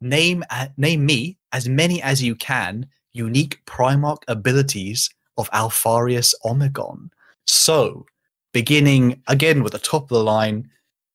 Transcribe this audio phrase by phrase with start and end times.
[0.00, 7.10] name uh, name me as many as you can unique Primarch abilities of Alpharius Omegon.
[7.46, 8.06] So,
[8.52, 10.70] beginning again with the top of the line,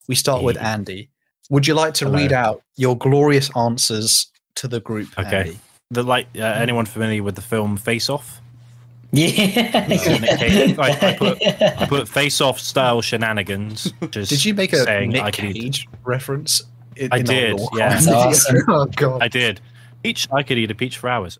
[0.07, 1.09] we start with Andy.
[1.49, 2.17] Would you like to Hello.
[2.17, 5.09] read out your glorious answers to the group?
[5.19, 5.37] Okay.
[5.37, 5.59] Andy?
[5.91, 8.41] The like uh, anyone familiar with the film Face Off?
[9.11, 9.87] Yeah.
[9.87, 10.01] Nick
[10.39, 10.79] Cage.
[10.79, 13.93] I, I put I put Face Off style shenanigans.
[14.09, 16.63] Just Did you make a saying Nick I could eat- Cage reference?
[16.95, 17.99] In- I did, yeah.
[18.07, 18.57] Awesome.
[18.67, 19.23] oh god.
[19.23, 19.59] I did.
[20.03, 20.27] Peach.
[20.31, 21.39] I could eat a peach for hours.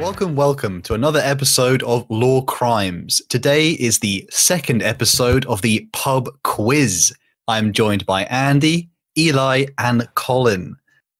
[0.00, 3.22] Welcome, welcome to another episode of Lore Crimes.
[3.28, 7.12] Today is the second episode of the pub quiz.
[7.48, 10.76] I'm joined by Andy, Eli, and Colin.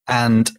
[0.07, 0.51] And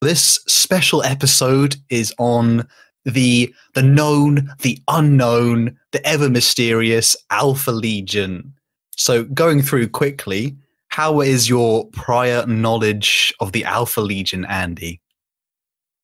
[0.00, 2.66] this special episode is on
[3.04, 8.54] the the known, the unknown, the ever mysterious Alpha Legion.
[8.96, 10.56] So going through quickly,
[10.88, 15.00] how is your prior knowledge of the Alpha Legion, Andy?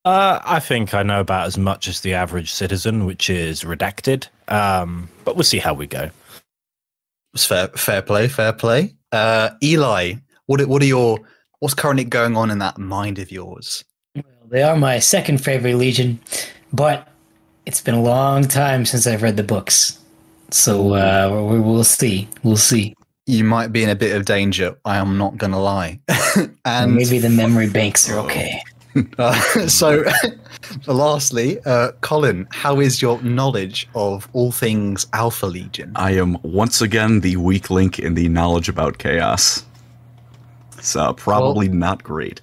[0.05, 4.27] Uh, I think I know about as much as the average citizen, which is redacted.
[4.49, 6.11] Um, but we'll see how we go.
[7.33, 8.95] It's fair, fair play, fair play.
[9.11, 11.19] Uh, Eli, what are- what are your
[11.59, 13.83] what's currently going on in that mind of yours?
[14.15, 16.19] Well, they are my second favorite Legion,
[16.73, 17.07] but
[17.65, 19.97] it's been a long time since I've read the books.
[20.51, 22.27] So uh, we, we'll see.
[22.43, 22.93] We'll see.
[23.25, 24.75] You might be in a bit of danger.
[24.83, 26.01] I am not gonna lie.
[26.65, 28.61] and Maybe the memory banks are okay.
[29.17, 29.33] Uh,
[29.67, 30.03] so,
[30.87, 35.91] lastly, uh, Colin, how is your knowledge of all things Alpha Legion?
[35.95, 39.65] I am once again the weak link in the knowledge about chaos.
[40.81, 42.41] So probably not great.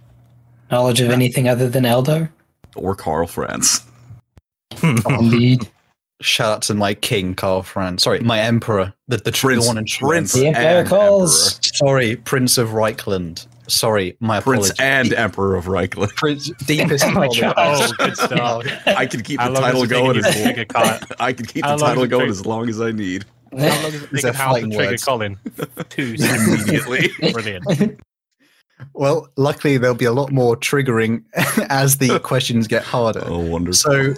[0.71, 2.31] Knowledge of anything other than Eldar?
[2.77, 3.85] Or Karl Franz.
[4.83, 5.69] Indeed.
[6.23, 8.03] Shout out to my king, Karl Franz.
[8.03, 10.33] Sorry, my emperor, the, the true Prince- one and Prince.
[10.35, 11.59] The Empire and calls.
[11.77, 13.47] Sorry, Prince of Reikland.
[13.71, 14.81] Sorry, my Prince apologies.
[15.09, 16.15] and Emperor of Reikland.
[16.17, 17.05] Prince, deepest.
[17.09, 18.67] Oh my Oh, good stuff.
[18.87, 21.01] I can keep How the title has it taken going as trigger Colin?
[21.21, 23.25] I can keep How the long title going as long as I need.
[23.53, 25.05] How long has it These taken are to trigger words.
[25.05, 25.39] Colin?
[25.89, 26.63] Two seconds.
[26.69, 27.33] Immediately.
[27.33, 28.01] Brilliant.
[28.95, 31.23] Well, luckily there'll be a lot more triggering
[31.69, 33.23] as the questions get harder.
[33.27, 33.75] oh, wonderful.
[33.75, 34.15] So,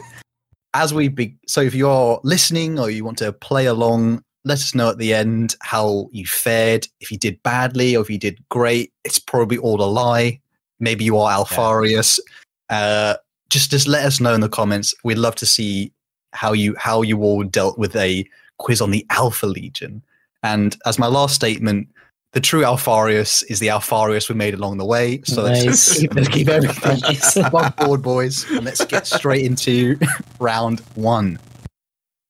[0.74, 4.74] as we be, so if you're listening or you want to play along, let us
[4.74, 6.86] know at the end how you fared.
[7.00, 10.40] If you did badly or if you did great, it's probably all a lie.
[10.80, 12.18] Maybe you are Alpharius.
[12.68, 13.14] Uh,
[13.50, 14.94] just just let us know in the comments.
[15.04, 15.92] We'd love to see
[16.32, 18.26] how you how you all dealt with a
[18.58, 20.02] quiz on the Alpha Legion.
[20.42, 21.88] And as my last statement,
[22.32, 25.20] the true Alpharius is the Alpharius we made along the way.
[25.24, 27.36] So let's, just keep, let's keep everything Nice.
[27.36, 29.98] above board, boys, and let's get straight into
[30.40, 31.38] round one.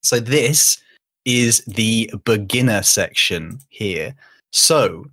[0.03, 0.79] So this
[1.25, 4.15] is the beginner section here.
[4.53, 5.07] So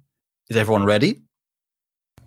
[0.49, 1.21] is everyone ready?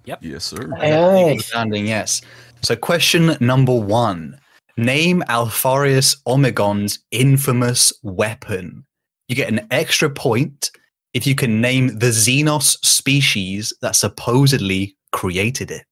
[0.05, 0.19] Yep.
[0.23, 0.73] Yes, sir.
[0.79, 1.37] Aye, aye.
[1.39, 2.23] Standing, yes.
[2.63, 4.39] So question number one:
[4.77, 8.85] Name Alpharius Omegon's infamous weapon.
[9.29, 10.71] You get an extra point
[11.15, 15.87] if you can name the Xenos species that supposedly created it.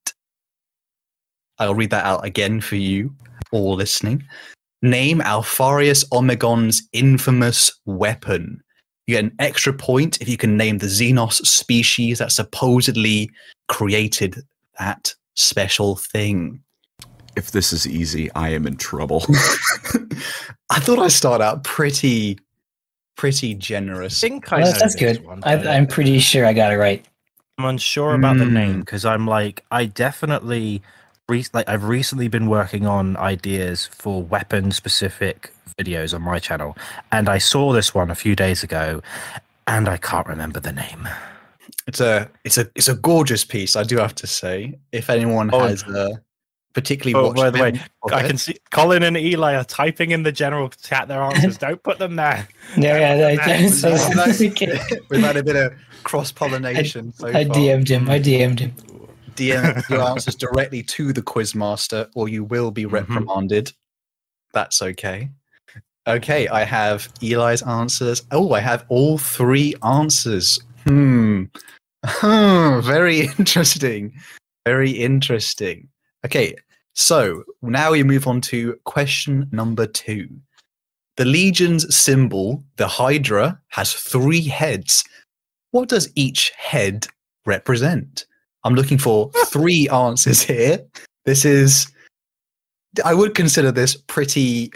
[1.58, 3.14] I'll read that out again for you
[3.52, 4.24] all listening.
[4.82, 8.62] Name Alpharius Omegon's infamous weapon.
[9.06, 13.30] You get an extra point if you can name the Xenos species that supposedly
[13.68, 14.36] created
[14.78, 16.62] that special thing.
[17.36, 19.24] If this is easy, I am in trouble.
[20.70, 22.38] I thought I started out pretty,
[23.16, 24.22] pretty generous.
[24.22, 25.24] I think I Well, that's this good.
[25.26, 27.04] one, I, but I'm pretty sure I got it right.
[27.58, 28.52] I'm unsure about the Mm.
[28.52, 30.82] name because I'm like I definitely
[31.30, 36.76] re- like I've recently been working on ideas for weapon specific videos on my channel,
[37.10, 39.00] and I saw this one a few days ago,
[39.66, 41.08] and I can't remember the name.
[41.86, 43.76] It's a, it's a, it's a gorgeous piece.
[43.76, 44.78] I do have to say.
[44.92, 46.10] If anyone Oh, has uh,
[46.72, 47.80] particularly Oh, by the way,
[48.12, 51.58] I can see Colin and Eli are typing in the general chat their answers.
[51.66, 52.46] Don't put them there.
[52.76, 53.72] Yeah, yeah, they I, ahead.
[53.84, 55.72] I, We've had a bit of
[56.02, 57.12] cross pollination.
[57.16, 57.44] So I.
[57.44, 58.08] DM'd him.
[58.10, 58.74] I DM'd him.
[59.40, 62.92] DM your answers directly to the quizmaster, or you will be Mhm.
[62.92, 63.72] reprimanded.
[64.52, 65.30] That's okay.
[66.06, 68.22] Okay, I have Eli's answers.
[68.30, 70.58] Oh, I have all three answers.
[70.84, 71.44] Hmm.
[72.04, 72.80] Hmm.
[72.80, 74.14] Very interesting.
[74.66, 75.88] Very interesting.
[76.24, 76.54] Okay,
[76.94, 80.28] so now we move on to question number two.
[81.16, 85.04] The Legion's symbol, the Hydra, has three heads.
[85.72, 87.06] What does each head
[87.46, 88.24] represent?
[88.64, 90.84] I'm looking for three answers here.
[91.24, 91.90] This is,
[93.04, 94.72] I would consider this pretty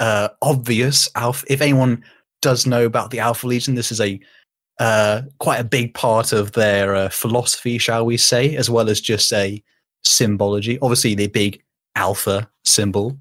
[0.00, 1.08] uh, obvious.
[1.14, 2.04] Alpha, if anyone
[2.42, 4.20] does know about the Alpha Legion, this is a
[4.80, 9.00] uh, quite a big part of their uh, philosophy, shall we say, as well as
[9.00, 9.62] just a
[10.02, 10.78] symbology.
[10.80, 11.62] Obviously, the big
[11.94, 13.16] Alpha symbol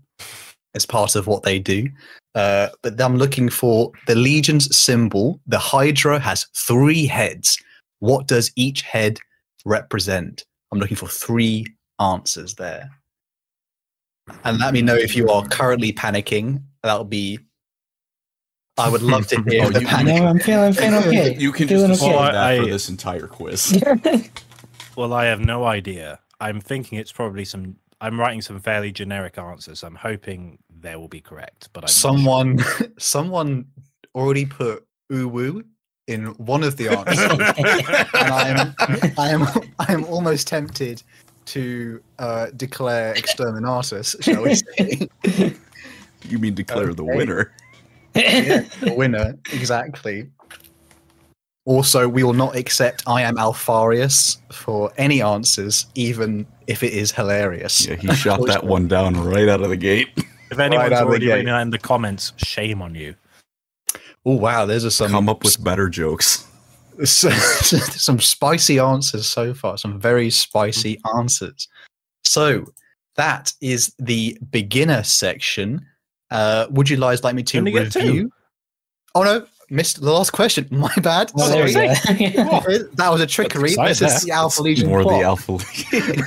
[0.74, 1.88] is part of what they do.
[2.36, 5.40] Uh, but I'm looking for the Legion's symbol.
[5.46, 7.62] The Hydra has three heads.
[8.00, 9.20] What does each head
[9.66, 10.46] represent?
[10.72, 11.66] I'm looking for three
[12.00, 12.90] answers there.
[14.44, 14.88] And let me mm-hmm.
[14.88, 16.64] know if you are currently panicking.
[16.82, 17.40] That'll be.
[18.78, 20.22] I would love to hear Oh, the you- panic.
[20.22, 21.36] No, I'm feeling, feeling okay.
[21.40, 22.14] You can feeling just okay.
[22.14, 23.84] that for this entire quiz.
[24.96, 26.20] Well, I have no idea.
[26.40, 27.78] I'm thinking it's probably some.
[28.00, 29.84] I'm writing some fairly generic answers.
[29.84, 32.12] I'm hoping they will be correct, but I'm not sure.
[32.12, 32.60] someone,
[33.00, 33.66] someone
[34.14, 35.64] already put uwu
[36.08, 37.20] in one of the answers.
[38.14, 38.76] and I am,
[39.18, 39.48] I am,
[39.80, 41.02] I am almost tempted
[41.46, 45.56] to uh, declare exterminatus, shall we say?
[46.30, 47.52] You mean declare the winner?
[48.16, 50.30] yeah, the winner, exactly.
[51.66, 57.12] Also, we will not accept I am Alpharius for any answers, even if it is
[57.12, 57.88] hilarious.
[57.88, 60.10] Yeah, he shot that one down right out of the gate.
[60.52, 63.16] If anyone's out of the already written that in the comments, shame on you.
[64.26, 66.48] Oh wow, there's a some Come up with better jokes.
[67.06, 69.78] some spicy answers so far.
[69.78, 71.68] Some very spicy answers.
[72.24, 72.66] So
[73.16, 75.86] that is the beginner section.
[76.32, 78.00] Uh, would you guys like me to Only get two.
[78.00, 78.32] review?
[79.16, 80.68] Oh no, missed the last question.
[80.72, 81.32] My bad.
[81.36, 81.74] Oh, Sorry.
[81.74, 81.82] go.
[82.94, 83.76] that was a trickery.
[83.76, 84.16] That's This exciting.
[84.18, 86.24] is the Alpha Legion More of the Alpha League.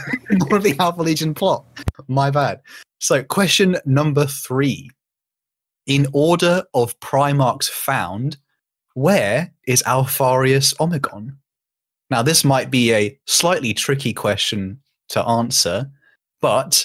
[0.49, 1.65] More of the Alpha Legion plot.
[2.09, 2.61] My bad.
[3.01, 4.91] So, question number three.
[5.87, 8.37] In order of Primarchs found,
[8.95, 11.37] where is Alpharius Omegon?
[12.11, 14.81] Now, this might be a slightly tricky question
[15.11, 15.91] to answer,
[16.41, 16.85] but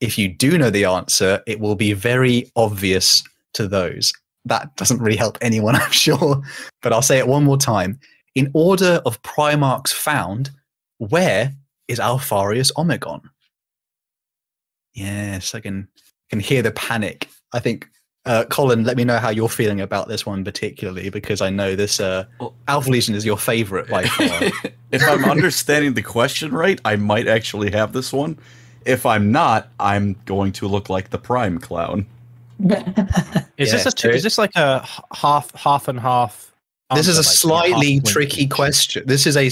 [0.00, 3.22] if you do know the answer, it will be very obvious
[3.54, 4.12] to those.
[4.44, 6.42] That doesn't really help anyone, I'm sure,
[6.82, 8.00] but I'll say it one more time.
[8.34, 10.50] In order of Primarchs found,
[10.98, 11.52] where
[11.88, 13.22] is Alpharius Omegon?
[14.94, 15.88] Yes, I can
[16.30, 17.28] can hear the panic.
[17.52, 17.88] I think
[18.24, 21.74] uh, Colin, let me know how you're feeling about this one particularly, because I know
[21.74, 24.50] this uh, Well- Alpha Legion is your favorite by far.
[24.92, 28.38] if I'm understanding the question right, I might actually have this one.
[28.84, 32.06] If I'm not, I'm going to look like the Prime Clown.
[33.58, 36.52] Is this Yes, a two, there- is this like a h- half half and half?
[36.94, 39.02] this is a like, slightly tricky question.
[39.06, 39.46] This is a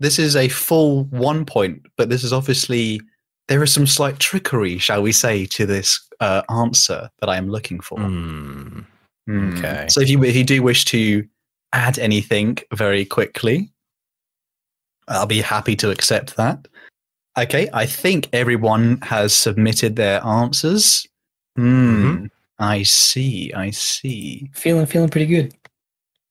[0.00, 3.00] this is a full one point, but this is obviously
[3.48, 7.48] there is some slight trickery, shall we say, to this uh, answer that I am
[7.48, 7.98] looking for.
[7.98, 8.80] Hmm.
[9.26, 9.58] Hmm.
[9.58, 9.86] Okay.
[9.88, 11.26] So if you if you do wish to
[11.72, 13.70] add anything very quickly,
[15.08, 16.68] I'll be happy to accept that.
[17.38, 21.06] Okay, I think everyone has submitted their answers.
[21.56, 22.26] Hmm.
[22.58, 23.52] I see.
[23.54, 24.50] I see.
[24.52, 25.54] feeling, feeling pretty good.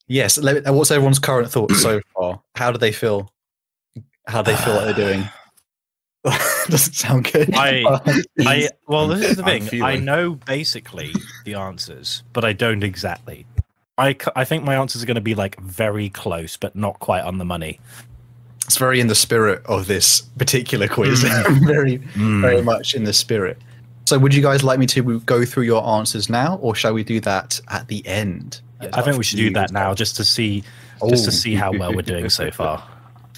[0.08, 0.38] Yes.
[0.42, 2.42] What's everyone's current thoughts so far?
[2.56, 3.32] How do they feel?
[4.28, 5.30] How do they feel like they're doing?
[6.70, 7.54] Doesn't sound good.
[7.56, 7.84] I-
[8.40, 9.84] I well, this is the thing.
[9.84, 11.14] I know basically
[11.46, 13.46] the answers, but I don't exactly.
[13.98, 17.24] I, I think my answers are going to be like very close, but not quite
[17.24, 17.80] on the money.
[18.66, 21.24] it's very in the spirit of this particular quiz.
[21.24, 21.66] Mm.
[21.66, 22.42] very, mm.
[22.42, 23.58] very much in the spirit.
[24.06, 27.04] So, would you guys like me to go through your answers now, or shall we
[27.04, 28.62] do that at the end?
[28.80, 30.64] I think we should do that now, just to see,
[31.10, 31.34] just to Oh.
[31.34, 32.88] see how well we're doing so far.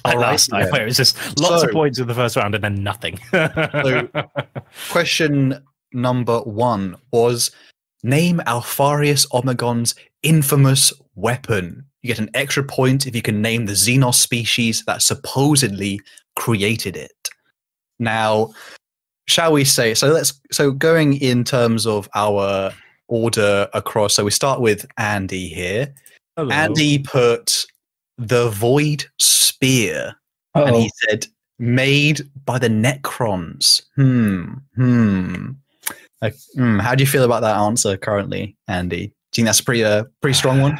[0.06, 0.72] All Like right, last time, then.
[0.72, 3.20] where it was just lots So- of points in the first round and then nothing.
[4.89, 5.62] Question
[5.94, 7.51] number one was
[8.03, 11.86] name Alpharius Omegon's infamous weapon.
[12.01, 16.00] You get an extra point if you can name the Xenos species that supposedly
[16.36, 17.12] created it.
[18.00, 18.53] Now,
[19.27, 20.08] shall we say so?
[20.10, 22.72] Let's so going in terms of our
[23.10, 24.15] order across.
[24.15, 25.94] So we start with Andy here.
[26.38, 26.51] Hello.
[26.51, 27.65] Andy put
[28.19, 30.15] the Void Spear
[30.53, 31.25] and Oh, he said
[31.57, 35.51] made by the necrons hmm hmm
[36.21, 39.59] Like, hmm, how do you feel about that answer currently andy do you think that's
[39.59, 40.77] a pretty uh, pretty strong one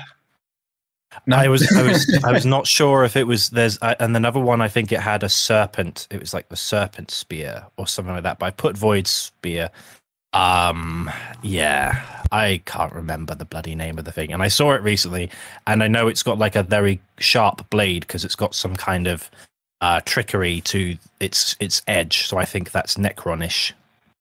[1.25, 4.15] no I was, I was, I was not sure if it was there's, uh, and
[4.15, 6.08] another one I think it had a serpent.
[6.12, 8.39] It was like the serpent spear or something like that.
[8.39, 9.72] But I put void spear.
[10.34, 11.10] Um,
[11.41, 15.29] yeah, I can't remember the bloody name of the thing, and I saw it recently,
[15.67, 19.07] and I know it's got like a very sharp blade because it's got some kind
[19.07, 19.29] of
[19.81, 22.27] uh trickery to its its edge.
[22.27, 23.71] So I think that's Necronish,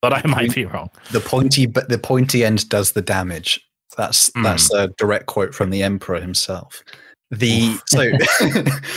[0.01, 0.91] but I might be wrong.
[1.11, 3.61] the pointy but the pointy end does the damage
[3.97, 4.43] that's Hmm.
[4.43, 6.83] that's a direct quote from the emperor himself
[7.31, 8.05] the so,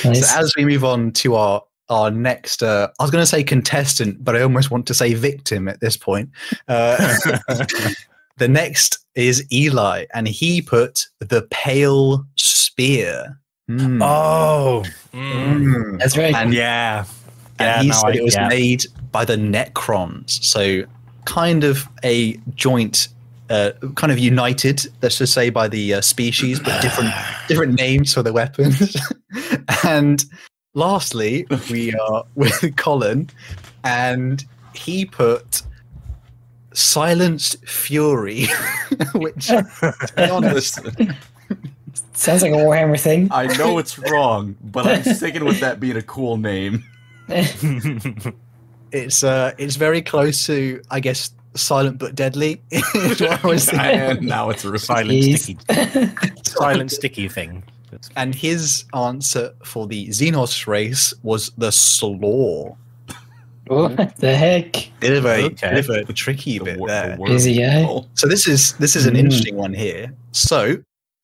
[0.06, 0.30] Nice.
[0.30, 2.64] so as we move on to our our next.
[2.64, 5.82] Uh, I was going to say contestant, but I almost want to say victim at
[5.82, 6.30] this point.
[6.70, 6.96] Uh,
[8.38, 13.38] the next is Eli, and he put the pale spear.
[13.70, 14.00] Mm.
[14.04, 16.00] oh, mm.
[16.00, 16.34] That's right.
[16.36, 17.06] And, yeah.
[17.60, 18.48] and Yeah, he no, said I- it was yeah.
[18.48, 20.84] made by the Necrons, so
[21.26, 23.08] kind of a joint.
[23.50, 27.12] Uh, kind of united, let's just say, by the uh, species, but different
[27.50, 28.96] different names for the weapons.
[29.86, 30.24] and
[30.74, 33.30] lastly, we are with Colin,
[33.84, 35.64] and he put
[36.74, 38.48] silenced fury,
[39.16, 40.80] which, to be honest,
[42.14, 43.30] Sounds like a Warhammer thing.
[43.32, 46.84] I know it's wrong, but I'm sticking with that being a cool name.
[48.92, 52.62] it's uh, it's very close to, I guess, silent but deadly.
[52.72, 53.90] is what I was thinking.
[53.90, 55.40] and now it's a silent Jeez.
[55.40, 57.64] sticky, silent sticky thing.
[58.16, 62.78] And his answer for the Xenos race was the Slaugth.
[63.72, 64.90] What the heck?
[65.00, 65.74] Bit of a, Okay.
[65.76, 67.16] bit of a tricky The bit wor- there.
[67.16, 67.82] the word Easy guy.
[67.82, 68.10] people.
[68.16, 69.20] So this is this is an Mm.
[69.20, 70.14] interesting one here.
[70.32, 70.78] So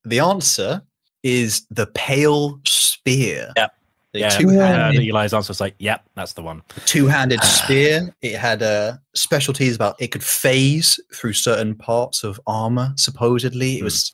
[0.06, 0.82] the answer
[1.24, 3.52] is the pale spear.
[3.58, 3.72] Yep.
[4.14, 8.16] The Yeah, two-handed, uh, Eli's answer was like, "Yep, that's the one." two-handed spear.
[8.22, 12.94] It had uh, specialties about it could phase through certain parts of armor.
[12.96, 14.14] Supposedly, it was.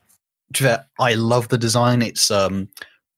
[0.56, 2.02] to I love the design.
[2.02, 2.68] It's um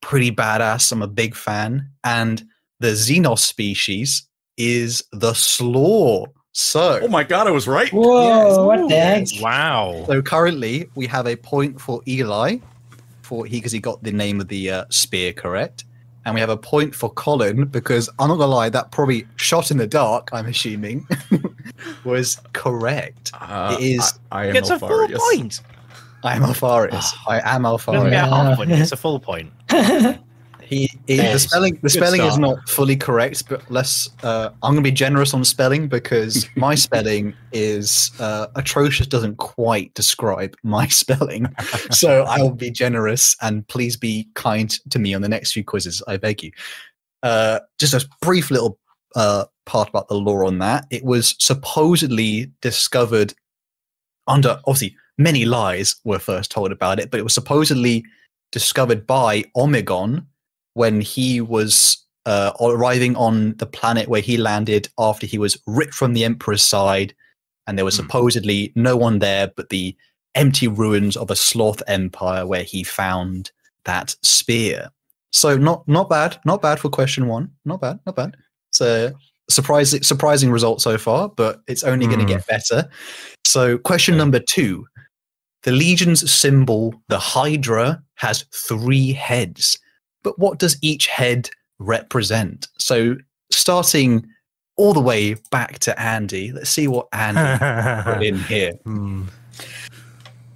[0.02, 0.92] pretty badass.
[0.92, 1.90] I'm a big fan.
[2.04, 2.44] And
[2.80, 6.32] the Xenos species is the Slaugth.
[6.54, 7.92] So Oh my god, I was right.
[7.92, 9.28] Whoa, what the heck?
[9.42, 10.06] Wow.
[10.08, 12.58] So currently, we have a point for Eli,
[13.24, 15.84] for he because he got the name of the uh, spear correct,
[16.24, 19.70] and we have a point for Colin because I'm not gonna lie, that probably shot
[19.72, 20.30] in the dark.
[20.32, 21.06] I'm assuming
[22.06, 23.32] was correct.
[23.34, 25.62] Uh, It is- I, I am It's a full point.
[26.24, 27.14] I am Alpharius.
[27.28, 28.12] I am Doesn't Alpharius.
[28.12, 28.72] get half a point.
[28.72, 29.52] It's a full point.
[30.66, 34.10] He, he the spelling the Good spelling is not fully correct, but let's.
[34.24, 39.08] Uh, I'm gonna be generous on spelling because my spelling is uh, atrocious.
[39.08, 41.54] Doesn't quite describe my spelling,
[41.92, 45.64] so I will be generous and please be kind to me on the next few
[45.64, 46.02] quizzes.
[46.08, 46.52] I beg you.
[47.22, 48.80] Uh, just a brief little
[49.16, 50.88] uh, part about the lore on that.
[50.90, 53.34] It was supposedly discovered
[54.28, 58.04] under obviously many lies were first told about it, but it was supposedly
[58.52, 60.26] discovered by Omegon
[60.76, 65.94] when he was uh, arriving on the planet where he landed after he was ripped
[65.94, 67.14] from the Emperor's side,
[67.68, 68.04] and there was Hmm.
[68.04, 69.96] supposedly no one there but the
[70.36, 73.52] empty ruins of a Slaugth empire where he found
[73.86, 74.90] that spear.
[75.32, 77.50] So not not bad, not bad for question one.
[77.66, 78.36] Not bad, not bad.
[78.74, 79.12] So
[79.50, 82.38] surprising surprising result so far, but it's only going to Hmm.
[82.40, 82.90] get better.
[83.46, 84.86] So question number two.
[85.64, 89.80] The Legion's symbol, the Hydra, has three heads.
[90.26, 92.68] But what does each head represent?
[92.80, 93.16] So,
[93.52, 94.28] starting
[94.76, 98.72] all the way back to Andy, let's see what Andy put in here.
[98.84, 99.26] Hmm.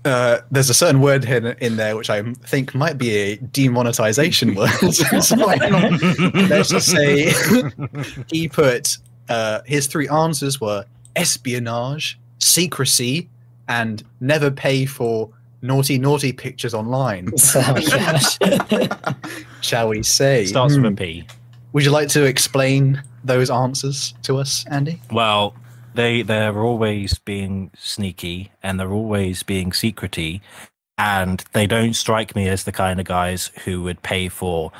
[0.03, 4.55] Uh, there's a certain word in, in there which I think might be a demonetization
[4.55, 4.69] word.
[4.91, 7.31] so let's just say
[8.31, 8.97] he put
[9.27, 10.83] uh, his three answers were
[11.15, 13.29] espionage, secrecy,
[13.67, 15.29] and never pay for
[15.61, 17.25] naughty, naughty pictures online,
[17.55, 18.37] my gosh.
[19.61, 20.45] shall we say?
[20.45, 20.83] Starts Hmm.
[20.83, 21.27] with a P.
[21.73, 25.01] Would you like to explain those answers to us, Andy?
[25.11, 25.55] Well,
[25.93, 30.41] they they're always being sneaky and they're always being secrety,
[30.97, 34.71] and they don't strike me as the kind of guys who would pay for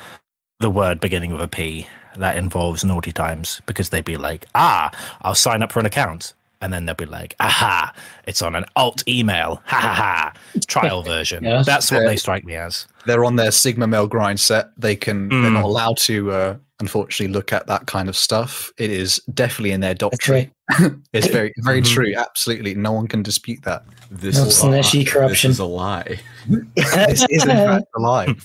[0.60, 4.92] the word beginning with a P that involves naughty times because they'd be like, ah,
[5.22, 6.34] I'll sign up for an account.
[6.62, 7.94] And then they'll be like, aha,
[8.28, 9.62] it's on an alt email.
[9.66, 10.34] Ha ha ha.
[10.68, 11.44] Trial version.
[11.50, 11.64] Yeah.
[11.64, 12.08] That's what Yeah.
[12.10, 12.86] they strike me as.
[13.06, 14.68] They're on their Sigma Mail grind set.
[14.78, 15.30] They can.
[15.30, 15.54] They're Mm.
[15.54, 18.72] not allowed to, uh, unfortunately, look at that kind of stuff.
[18.78, 20.52] It is definitely in their doctrine.
[20.80, 20.92] right.
[21.14, 21.94] It's very, very Mhm.
[21.94, 22.14] true.
[22.18, 23.84] Absolutely, no one can dispute that.
[24.12, 25.06] This No is a lie.
[25.06, 25.50] corruption.
[25.52, 26.20] This is a lie.
[26.76, 28.36] this is in fact a lie.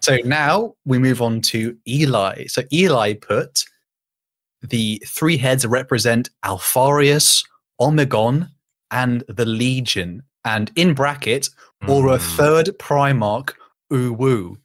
[0.00, 2.46] So now we move on to Eli.
[2.48, 3.64] So Eli put
[4.62, 7.42] the three heads represent Alpharius,
[7.82, 8.48] Omegon,
[8.90, 11.48] and the Legion, and in bracket
[11.88, 12.36] or a Mm.
[12.36, 13.50] third Primarch,
[13.92, 14.56] Uwu.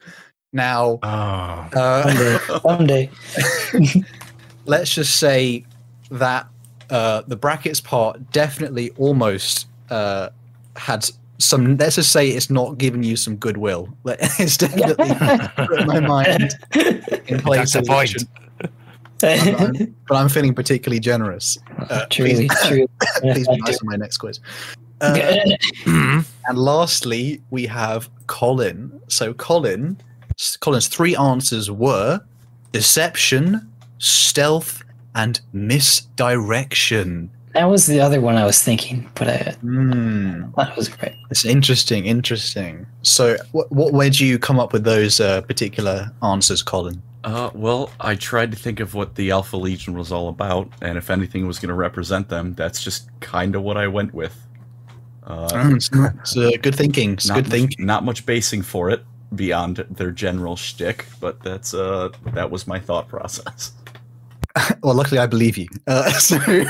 [0.53, 1.67] Now, Oh.
[1.73, 3.09] uh, Someday.
[4.65, 5.65] let's just say
[6.11, 6.47] that
[6.89, 10.29] uh, the brackets part definitely almost uh,
[10.75, 11.09] had
[11.39, 11.75] some.
[11.77, 13.89] Let's just say it's not giving you some goodwill.
[14.03, 15.09] Like, It's definitely
[15.67, 16.55] put my mind
[17.27, 17.59] in place.
[17.59, 18.23] That's the of point.
[19.23, 19.39] It.
[19.59, 21.57] I'm- I'm- but I'm feeling particularly generous.
[21.89, 22.87] Uh, truly, please- truly.
[23.33, 24.39] Please be nice on my next quiz.
[24.99, 25.13] Uh,
[25.85, 26.25] Mm.
[26.47, 28.99] and lastly, we have Colin.
[29.09, 29.95] So Colin,
[30.59, 32.19] Colin's three answers were
[32.71, 34.81] deception, stealth,
[35.13, 37.29] and misdirection.
[37.53, 40.49] That was the other one I was thinking, but I Hmm.
[40.55, 41.13] thought it was great.
[41.29, 42.85] It's interesting, interesting.
[43.03, 47.01] So, what, what way did you come up with those uh, particular answers, Colin?
[47.23, 50.97] Uh, well, I tried to think of what the Alpha Legion was all about, and
[50.97, 54.35] if anything was going to represent them, that's just kind of what I went with.
[55.23, 57.13] Uh, Oh, it's, it's, uh, good thinking.
[57.13, 57.85] It's good much, thinking.
[57.85, 59.03] Not much basing for it
[59.35, 63.73] beyond their general shtick, but that's uh that was my thought process.
[64.81, 65.67] Well, luckily, I believe you.
[65.85, 66.65] Uh, so,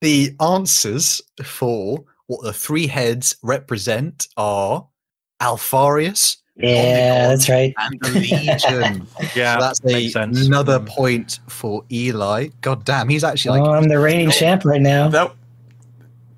[0.00, 4.86] the answers for what the three heads represent are
[5.40, 7.74] Alpharius Yeah, that's right.
[7.78, 9.06] and the Legion.
[9.34, 10.46] Yeah, so that's makes a, sense.
[10.46, 12.48] another point for Eli.
[12.62, 15.08] God damn, he's actually oh, like I'm the reigning champ right now.
[15.08, 15.34] That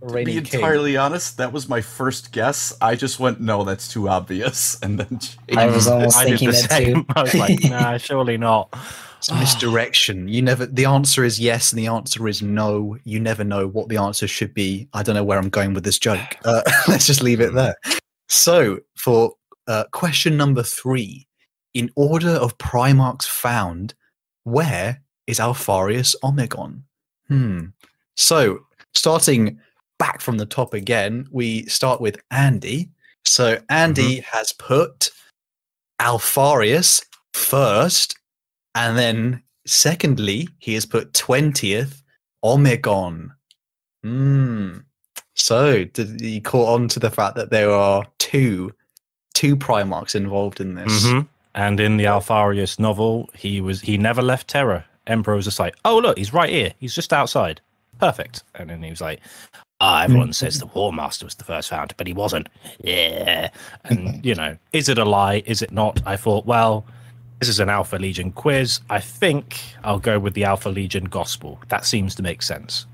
[0.01, 0.61] to be reigning king.
[0.61, 2.77] entirely honest, that was my first guess.
[2.81, 5.21] I just went, no, that's too obvious, and then
[5.57, 6.95] I was almost I did thinking the that same.
[6.95, 7.07] too.
[7.17, 8.77] I was like, nah, surely not.
[9.19, 10.29] It's misdirection.
[10.29, 10.67] You never.
[10.67, 12.97] The answer is yes, and the answer is no.
[13.05, 14.89] You never know what the answer should be.
[14.93, 16.37] I don't know where I'm going with this joke.
[16.45, 17.75] Uh, let's just leave it there.
[18.29, 19.33] So, for
[19.69, 21.29] uh, question number three,
[21.75, 23.95] in order of Primarchs found,
[24.45, 26.83] where is Alpharius Omegon?
[27.29, 27.67] Hmm.
[28.17, 28.61] So,
[28.95, 29.61] starting
[29.99, 32.91] back from the top again, we start with Andy.
[33.25, 35.11] So, Andy has put
[36.01, 38.17] Alpharius first,
[38.75, 42.03] and then secondly, he has put 20th
[42.43, 43.29] Omegon.
[44.03, 44.79] Hmm.
[45.35, 48.73] So, did he caught on to the fact that there are two
[49.39, 51.07] two Primarchs involved in this?
[51.07, 51.21] hmm
[51.55, 54.85] And in the Alpharius novel, he was he never left Terra.
[55.07, 56.73] Emperor was just like, oh look, he's right here.
[56.81, 57.61] He's just outside.
[58.01, 58.43] Perfect.
[58.57, 59.21] And then he was like,
[59.81, 62.49] ah, everyone says the War Master was the first founder, but he wasn't.
[62.83, 63.51] Yeah.
[63.85, 65.43] And you know, is it a lie?
[65.47, 66.03] Is it not?
[66.05, 66.85] I thought, well,
[67.39, 68.81] this is an Alpha Legion quiz.
[68.91, 71.61] I think I'll go with the Alpha Legion Gospel.
[71.69, 72.87] That seems to make sense.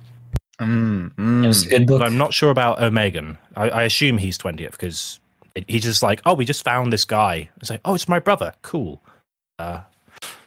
[0.60, 1.70] Mm, It was a mm.
[1.70, 1.98] good book.
[2.00, 3.38] But I'm not sure about Omegon.
[3.56, 5.23] I, I assume he's 20th because it,
[5.68, 7.48] he's just like, oh, we just found this guy.
[7.60, 8.52] It's like, oh, it's my brother.
[8.62, 9.02] Cool.
[9.58, 9.80] Uh,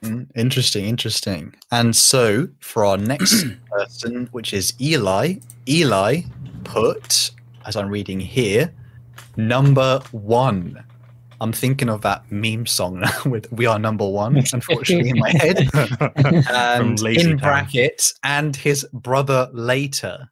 [0.02, 1.54] Mm, Interesting, interesting.
[1.72, 5.36] And so for our next person, which is Eli,
[5.68, 6.22] Eli
[6.64, 7.32] put,
[7.66, 8.74] as I'm reading here,
[9.36, 10.84] number one.
[11.42, 15.30] I'm thinking of that meme song now with "We Are Number One," unfortunately, in my
[15.32, 15.70] head.
[16.50, 20.32] And in brackets, and his brother later.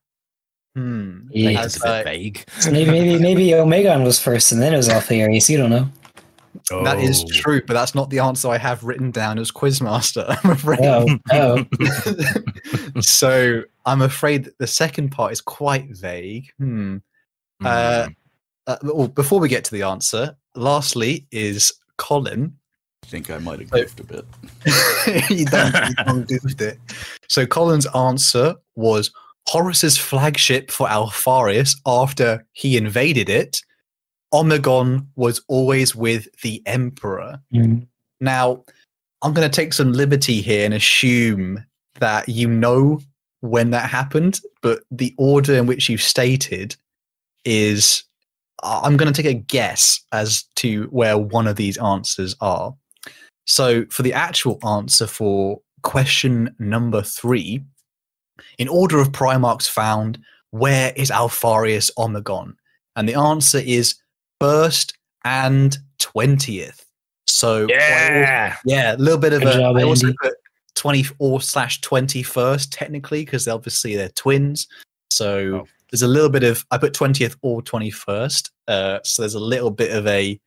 [0.76, 1.28] Hmm.
[1.32, 1.54] Yeah.
[1.62, 2.46] That's As, a uh, bit vague.
[2.60, 5.50] So maybe maybe maybe Omegon was first, and then it was Alpharius.
[5.50, 5.88] You don't know.
[6.84, 7.28] That is Oh.
[7.34, 10.26] true, but that's not the answer I have written down as Quizmaster.
[10.44, 10.80] I'm afraid.
[10.82, 11.66] Oh,
[12.96, 13.02] oh.
[13.02, 16.50] so I'm afraid that the second part is quite vague.
[16.58, 16.98] Hmm.
[17.64, 18.16] Uh, Mm.
[18.68, 22.52] Uh, well, before we get to the answer, lastly is Colin.
[23.04, 24.26] I think I might have goofed a bit.
[25.30, 26.80] you done, you done goofed it.
[27.28, 29.12] So Colin's answer was
[29.48, 33.62] Horus's flagship for Alpharius after he invaded it.
[34.34, 37.40] Omegon was always with the Emperor.
[37.54, 37.88] Mm.
[38.20, 38.64] Now,
[39.22, 41.64] I'm going to take some liberty here and assume
[42.00, 43.00] that you know
[43.42, 46.76] when that happened, but the order in which you stated
[47.44, 48.04] is.
[48.64, 52.74] I'm going to take a guess as to where one of these answers are.
[53.46, 57.64] So, for the actual answer for question number three,
[58.58, 60.20] in order of Primarchs found,
[60.52, 62.56] where is Alpharius Omegon?
[62.96, 63.96] And the answer is
[64.40, 66.84] first and 20th.
[67.28, 68.56] So, yeah.
[68.66, 69.60] yeah, a little bit of Good a.
[69.60, 70.18] job, I also Andy.
[70.22, 70.34] put
[70.76, 74.68] 20 or slash 21st technically because obviously they're twins.
[75.10, 75.68] So Oh.
[75.92, 76.66] there's a little bit of.
[76.72, 78.50] I put 20th or 21st.
[78.68, 80.40] Uh, so there's a little bit of a,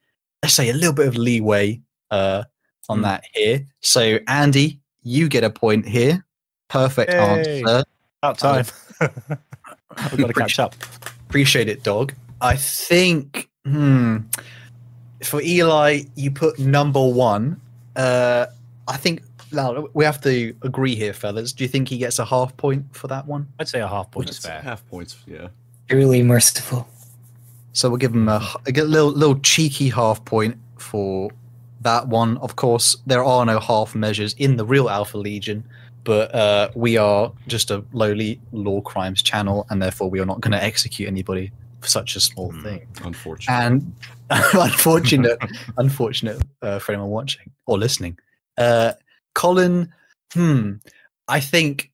[0.43, 2.45] let's say, a little bit of leeway uh,
[2.89, 3.03] on Hmm.
[3.05, 3.67] that here.
[3.81, 6.25] So Andy, you get a point here.
[6.69, 7.19] Perfect Yay.
[7.19, 7.85] answer.
[8.23, 8.65] About time.
[9.01, 10.75] We've got to catch up.
[11.29, 12.15] Appreciate it, dog.
[12.41, 14.19] I think hmm,
[15.23, 17.61] for Eli, you put number one.
[17.97, 18.47] Uh,
[18.87, 21.53] I think now we have to agree here, fellas.
[21.53, 23.49] Do you think he gets a half point for that one?
[23.59, 24.63] I'd say a half point is That's fair.
[24.63, 25.49] Half points, yeah.
[25.89, 26.89] Truly merciful.
[27.73, 31.31] So we'll give him a little little cheeky half point for
[31.81, 32.37] that one.
[32.39, 35.65] Of course, there are no half measures in the real Alpha Legion,
[36.05, 40.41] but uh, we are just a lowly lore crimes channel, and therefore we are not
[40.41, 42.63] going to execute anybody for such a small Hmm.
[42.63, 42.87] thing.
[43.05, 43.65] Unfortunately.
[43.67, 43.93] and
[44.31, 45.39] unfortunate,
[45.79, 48.19] unfortunate uh, for anyone watching or listening.
[48.57, 48.93] Uh,
[49.35, 49.93] Colin,
[50.35, 50.73] hmm,
[51.29, 51.91] I think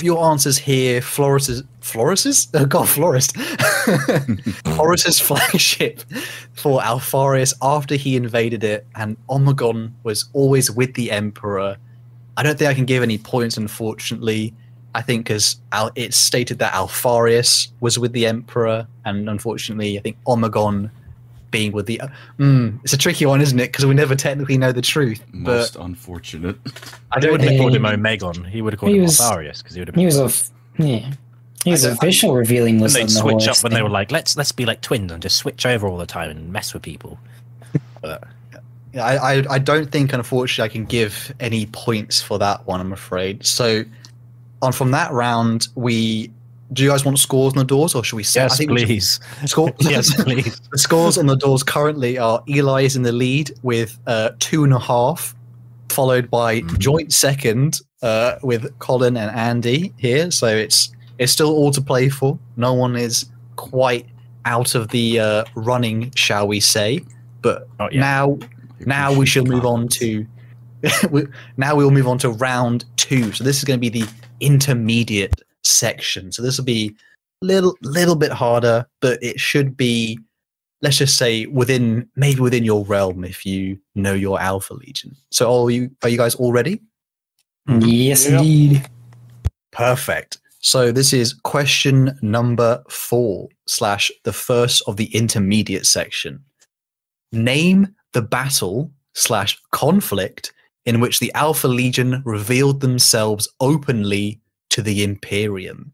[0.00, 3.36] your answers here, Floris's, Floris's, oh god, Florist,
[4.66, 6.00] Horus's flagship
[6.54, 11.76] for Alpharius after he invaded it, and Omegon was always with the Emperor.
[12.36, 14.54] I don't think I can give any points, unfortunately.
[14.94, 20.02] I think because Al- it's stated that Alpharius was with the Emperor, and unfortunately, I
[20.02, 20.90] think Omegon
[21.52, 22.00] being with the.
[22.38, 23.66] Mm, it's a tricky one, isn't it?
[23.72, 25.22] Because we never technically know the truth.
[25.32, 26.56] Most but unfortunate.
[27.12, 27.60] I don't wouldn't have think.
[27.60, 28.48] called him Omegon.
[28.48, 30.06] He would have called He him was- Alpharius because he would have He been.
[30.06, 31.12] was a f- yeah.
[31.64, 33.90] He was I don't- official revealing was they'd the switch horse up when they were
[33.90, 36.72] like, let's let's be like twins and just switch over all the time and mess
[36.74, 37.18] with people.
[38.00, 38.30] But Yeah,
[38.96, 42.80] I, I I don't think, unfortunately, I can give any points for that one.
[42.80, 43.44] I'm afraid.
[43.46, 43.84] So,
[44.62, 46.30] on from that round, we
[46.72, 48.22] do you guys want scores on the doors, or should we?
[48.22, 48.42] say?
[48.42, 49.20] yes, we should- please.
[49.46, 50.60] Score, yes, please.
[50.72, 54.64] The scores on the doors currently are Eli is in the lead with uh, two
[54.64, 55.34] and a half,
[55.88, 56.78] followed by Mhm.
[56.78, 60.30] joint second uh, with Colin and Andy here.
[60.30, 62.38] So it's it's still all to play for.
[62.56, 63.26] No one is
[63.56, 64.06] quite
[64.46, 67.00] out of the uh, running, shall we say?
[67.42, 68.38] But now
[68.86, 70.26] now we shall move on to
[71.10, 74.08] we- now we'll move on to round two so this is going to be the
[74.40, 76.94] intermediate section so this will be
[77.42, 80.18] a little little bit harder but it should be
[80.82, 85.50] let's just say within maybe within your realm if you know your alpha legion so
[85.64, 86.80] are you are you guys all ready
[87.68, 88.38] Yes, Yeah.
[88.38, 88.88] indeed.
[89.70, 90.38] Perfect.
[90.58, 96.42] So this is question number four slash the first of the intermediate section.
[97.32, 100.52] Name the battle slash conflict
[100.86, 105.92] in which the Alpha Legion revealed themselves openly to the Imperium.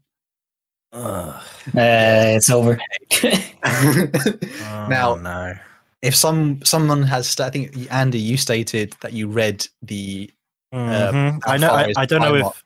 [0.93, 1.39] Uh,
[1.73, 2.79] it's over.
[3.63, 5.53] Oh, now, no.
[6.01, 10.31] if some someone has, sta- I think Andy, you stated that you read the.
[10.73, 11.39] Mhm.
[11.45, 11.71] I know.
[11.71, 12.63] I, I don't know if.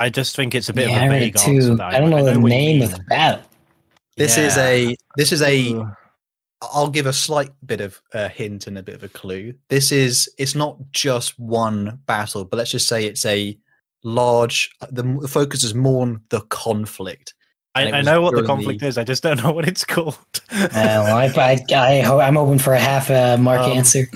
[0.00, 1.76] I just think it's a bit yeah, of a read vague it answer.
[1.76, 1.82] too.
[1.82, 3.44] I don't know the what you name of the battle.
[4.16, 4.96] This is a.
[5.16, 5.74] This is a.
[5.74, 5.94] Ugh.
[6.60, 9.54] I'll give a slight bit of a hint and a bit of a clue.
[9.68, 13.56] This is it's not just one battle, but let's just say it's a
[14.04, 14.70] large.
[14.90, 17.34] The the focus is more on the conflict.
[17.74, 18.98] I, I know what the conflict the- is.
[18.98, 20.18] I just don't know what it's called.
[20.50, 24.06] Uh, well, I, I, I, I'm open for a half a mark Um, answer.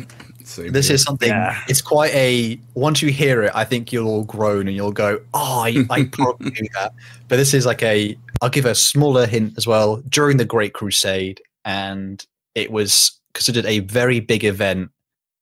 [0.44, 0.96] Same This here.
[0.96, 1.28] is something.
[1.28, 1.62] Yeah.
[1.68, 2.58] It's quite a.
[2.74, 6.04] Once you hear it, I think you'll all groan and you'll go, "Oh, I, I
[6.12, 6.92] probably knew that."
[7.28, 8.18] But this is like a.
[8.40, 9.98] I'll give a smaller hint as well.
[10.08, 14.90] During the Great Crusade, and it was considered a very big event.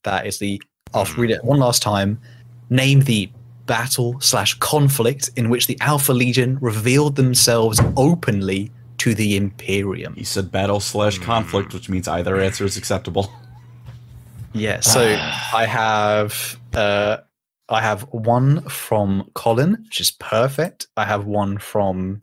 [0.05, 0.61] That is the.
[0.95, 2.21] I'll read it one last time.
[2.69, 3.31] Name the
[3.67, 10.15] battle slash conflict in which the Alpha Legion revealed themselves openly to the Imperium.
[10.15, 13.33] He said battle slash conflict, which means either answer is acceptable.
[14.53, 15.01] Yeah, so
[15.55, 17.19] I have uh
[17.69, 20.89] I have one from Colin, which is perfect.
[20.97, 22.23] I have one from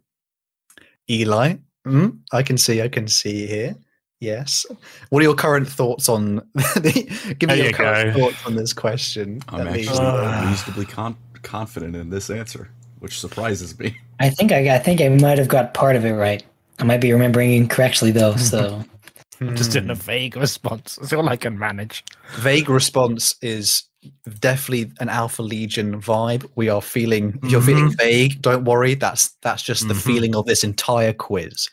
[1.09, 1.55] Eli.
[1.85, 3.77] Mm, I can see, I can see here.
[4.19, 4.65] Yes.
[5.09, 8.19] What are your current thoughts on the give me There your you current go.
[8.31, 9.41] thoughts on this question?
[9.49, 9.89] I'm at least.
[9.89, 10.49] actually Uh.
[10.49, 13.95] reasonably con- confident in this answer, which surprises me.
[14.19, 16.43] I think I, I think I might have got part of it right.
[16.79, 18.35] I might be remembering incorrectly though.
[18.37, 18.83] So
[19.53, 20.01] just in a Hmm.
[20.01, 20.95] vague response.
[20.99, 22.03] That's all I can manage.
[22.37, 23.83] vague response is
[24.39, 29.35] definitely an alpha legion vibe we are feeling if you're feeling vague don't worry that's
[29.41, 30.01] that's just the Mhm.
[30.01, 31.67] feeling of this entire quiz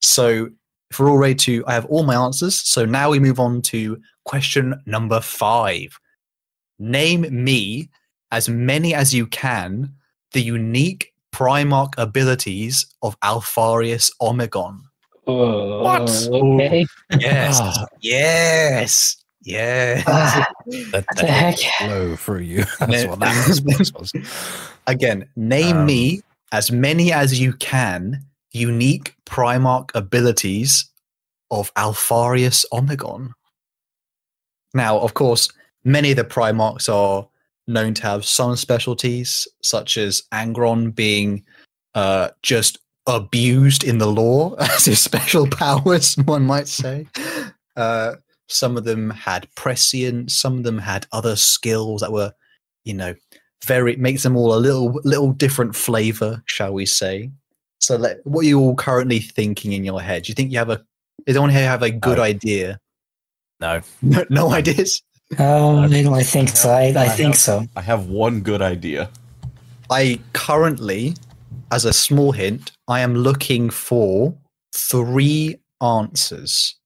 [0.00, 0.48] so
[0.90, 3.62] if we're all ready to i have all my answers so now we move on
[3.62, 5.98] to question number five
[6.78, 7.88] name me
[8.32, 9.92] as many as you can
[10.32, 14.80] the unique primarch abilities of alpharius omegon
[15.24, 16.10] What?
[16.32, 16.86] Okay.
[17.20, 17.86] yes Ah.
[18.00, 21.56] yes yes Ah, That, what the heck?
[21.86, 22.64] blow through you.
[22.80, 24.12] That's what that was.
[24.86, 26.22] Again, name Um, me
[26.52, 30.90] as many as you can unique Primarch abilities
[31.50, 33.32] of Alpharius Omegon.
[34.74, 35.48] Now, of course,
[35.84, 37.28] many of the Primarchs are
[37.66, 41.44] known to have some specialties, such as Angron being
[41.94, 47.06] uh, just abused in the law as his special powers, one might say.
[47.76, 48.14] Uh,
[48.48, 52.32] some of them had prescience, some of them had other skills that were,
[52.84, 53.14] you know,
[53.64, 57.30] very makes them all a little little different flavor, shall we say?
[57.90, 60.22] So, let, what are you all currently thinking in your head?
[60.22, 60.76] Do you think you have a?
[61.26, 62.22] Does anyone here have a good No.
[62.22, 62.78] idea?
[63.58, 63.80] No.
[64.02, 65.02] No, no ideas.
[65.32, 66.70] Um, oh, I I think so.
[66.70, 67.66] I, I I think have- so.
[67.74, 69.10] I have one good idea.
[69.90, 71.14] I currently,
[71.72, 74.36] as a small hint, I am looking for
[74.72, 76.76] three answers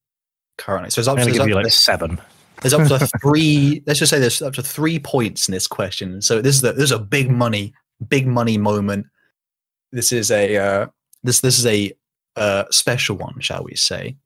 [0.57, 0.89] currently.
[0.89, 2.19] So it's up I'm to, going to there's you up like to- seven.
[2.63, 3.83] there's up to three.
[3.87, 6.23] let's just say there's up to three points in this question.
[6.23, 7.75] So this is the, this is a big money,
[8.09, 9.05] big money moment.
[9.95, 10.87] This is a uh,
[11.23, 11.93] this this is a
[12.35, 14.17] uh, special one, shall we say?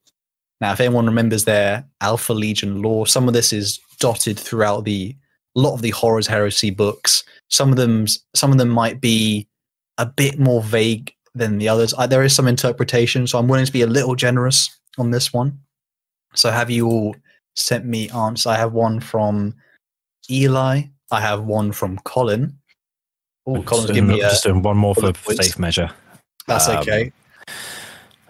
[0.62, 5.14] Now, if anyone remembers their Alpha Legion lore, some of this is dotted throughout the
[5.54, 7.22] lot of the Horus Heresy books.
[7.48, 9.46] Some of them, some of them might be
[9.98, 11.92] a bit more vague than the others.
[11.98, 15.34] I, there is some interpretation, so I'm willing to be a little generous on this
[15.34, 15.58] one.
[16.34, 17.14] So have you all
[17.56, 18.46] sent me answers?
[18.46, 19.54] I have one from
[20.30, 20.84] Eli.
[21.10, 22.57] I have one from Colin.
[23.48, 24.28] Oh, Colin's Just giving doing- me a.
[24.30, 25.46] just doing one more for points.
[25.46, 25.90] safe measure.
[26.46, 27.12] That's um, okay.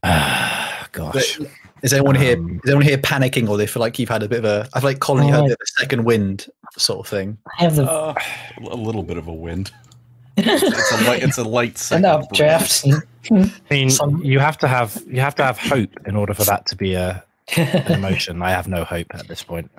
[0.03, 1.39] Ah, Gosh.
[1.39, 1.49] But
[1.83, 2.37] is anyone here?
[2.37, 4.69] Um, Is anyone here panicking, or they feel like you've had a bit of a?
[4.75, 5.49] I feel like Colin, you had a Oh.
[5.49, 7.39] bit of a second wind sort of thing.
[7.59, 8.15] I have the Uh,
[8.71, 9.71] a little bit of a wind.
[10.37, 11.23] It's a light.
[11.23, 11.71] It's a light.
[11.73, 12.85] an second updraft.
[13.31, 16.45] I mean, Some- you have to have you have to have hope in order for
[16.45, 17.23] that to be a an
[17.89, 18.43] emotion.
[18.43, 19.71] I have no hope at this point.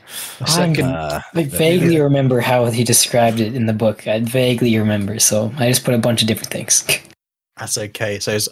[0.42, 4.08] A I'm- second, Uh, I vaguely remember how he described it in the book.
[4.08, 6.84] I vaguely remember, so I just put a bunch of different things.
[7.58, 8.20] that's okay.
[8.20, 8.50] So it's,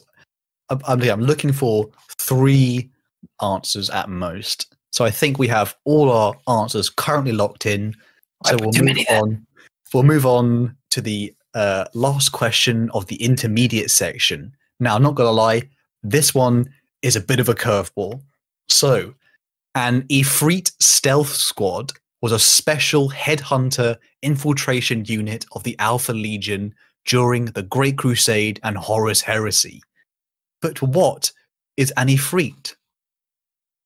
[0.70, 2.90] I'm, I'm I'm looking for three
[3.42, 4.76] answers at most.
[4.92, 7.96] So I think we have all our answers currently locked in.
[8.46, 9.22] So we'll move many then.
[9.24, 9.48] on.
[9.94, 14.54] We'll move on to the uh, last question of the intermediate section.
[14.80, 15.64] Now, I'm not gonna lie,
[16.04, 18.22] this one is a bit of a curveball.
[18.70, 19.14] So,
[19.76, 26.74] an Ifrit stealth squad was a special headhunter infiltration unit of the Alpha Legion
[27.06, 29.82] during the Great Crusade and Horus Heresy.
[30.62, 31.32] But what
[31.78, 32.76] is an Ifrit?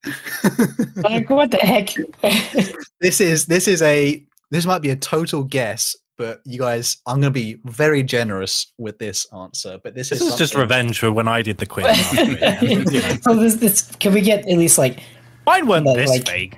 [1.03, 1.89] like, what the heck?
[3.01, 7.15] this is this is a this might be a total guess, but you guys, I'm
[7.19, 9.79] going to be very generous with this answer.
[9.83, 11.85] But this, this is is just revenge for when I did the quiz.
[11.85, 12.37] last week.
[12.43, 12.61] And,
[12.93, 14.99] you know, so this, this, can we get at least like,
[15.47, 16.57] Mine weren't No, this like- vague.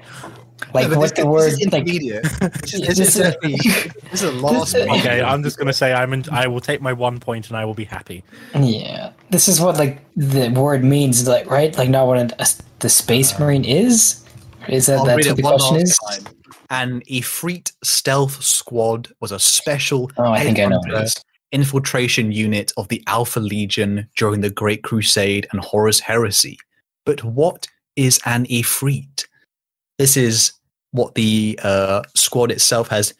[0.73, 1.51] like No, what this- the word?
[1.51, 2.23] This is Like, intermediate.
[2.61, 5.71] This is, Yeah, this this is, is- this is the last Okay, I'm just gonna
[5.71, 6.11] say I'm.
[6.11, 8.21] In, I will take my one point and I will be happy.
[8.53, 11.71] yeah, this is what like the word means, like right?
[11.77, 14.19] Like not what a, a- the space uh, marine is.
[14.67, 15.97] Is that I'll that's what the question is?
[15.99, 16.23] time.
[16.69, 21.03] An Ifrit stealth squad was a special Oh, I think I know what it headhunter
[21.03, 21.15] is.
[21.51, 26.57] infiltration unit of the Alpha Legion during the Great Crusade and Horus Heresy.
[27.05, 29.25] But what is an Ifrit?
[29.99, 30.53] This is
[30.91, 33.13] what the uh, squad itself has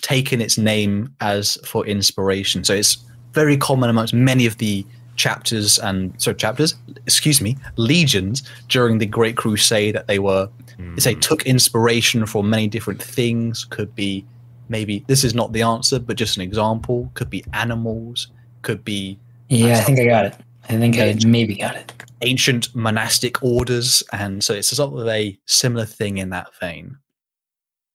[0.00, 2.64] taken its name as for inspiration.
[2.64, 2.98] So it's
[3.32, 4.84] very common amongst many of the
[5.16, 6.74] chapters and so chapters,
[7.06, 11.20] excuse me, legions during the Great Crusade that they were they say hmm.
[11.20, 13.64] took inspiration from many different things.
[13.64, 14.24] Could be
[14.68, 17.10] maybe this is not the answer, but just an example.
[17.14, 18.28] Could be animals.
[18.62, 20.36] Could be Yeah, I think I got it.
[20.68, 22.04] I think I maybe got it.
[22.22, 26.96] ancient monastic orders, and so it's a sort of a similar thing in that vein.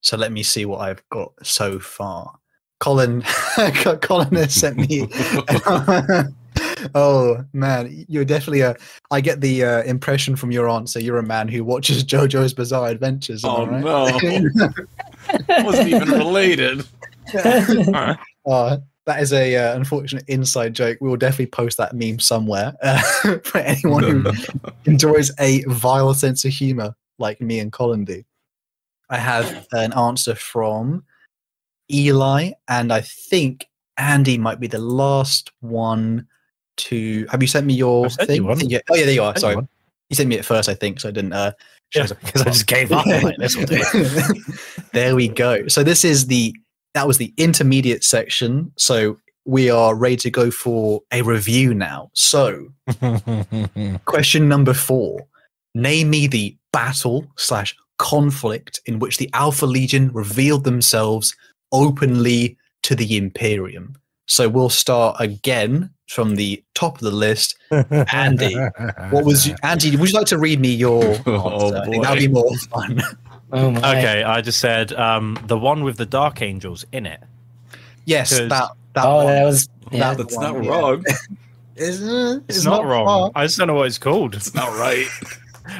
[0.02, 2.38] So let me see what I've got so far.
[2.80, 3.22] Colin,
[4.02, 5.08] Colin has sent me.
[6.96, 8.76] oh man, you're definitely a.
[9.12, 11.00] I get the uh, impression from your answer.
[11.00, 13.44] You're a man who watches JoJo's Bizarre Adventures.
[13.44, 13.84] Oh right?
[13.84, 14.70] no!
[15.64, 16.86] wasn't even related.
[18.46, 20.98] Uh, that is a uh, unfortunate inside joke.
[21.00, 23.02] We will definitely post that meme somewhere uh,
[23.46, 24.32] for anyone who
[24.84, 28.22] enjoys a vile sense of humor like me and Colin do.
[29.10, 31.06] I have an answer from
[31.90, 36.28] Eli, and I think Andy might be the last one
[36.78, 37.26] to.
[37.30, 38.38] Have you sent me your sent thing?
[38.38, 38.60] you one.
[38.70, 38.80] Yeah.
[38.90, 39.34] Oh yeah, there you are.
[39.38, 39.68] Sent you Sorry,
[40.10, 41.34] you sent me it first, I think, so I didn't.
[41.34, 41.52] Uh,
[41.96, 43.06] Yeah, because I just gave up.
[43.06, 43.82] Like, this will do
[44.94, 45.68] there we go.
[45.68, 46.56] So this is the
[46.94, 48.72] that was the intermediate section.
[48.78, 52.10] So we are ready to go for a review now.
[52.14, 52.70] So
[54.06, 55.20] question number four:
[55.76, 61.36] Name me the battle slash conflict in which the Alpha Legion revealed themselves
[61.72, 63.96] openly to the Imperium.
[64.28, 67.58] So we'll start again from the top of the list.
[68.14, 68.56] Andy,
[69.10, 69.96] What was you, Andy?
[69.98, 71.04] Would you like to read me your?
[71.26, 73.02] Oh, I think that'd be more fun.
[73.56, 73.98] Oh my.
[74.00, 77.22] Okay, I just said um, the one with the dark angels in it.
[78.06, 79.26] Yes, that that Oh, one.
[79.28, 80.00] that was yeah.
[80.00, 80.70] That- That's one, not yeah.
[80.72, 81.04] wrong.
[81.76, 83.06] It's, uh, It's, not, wrong.
[83.06, 83.32] far.
[83.36, 84.34] I just don't know what it's called.
[84.34, 85.06] It's not right.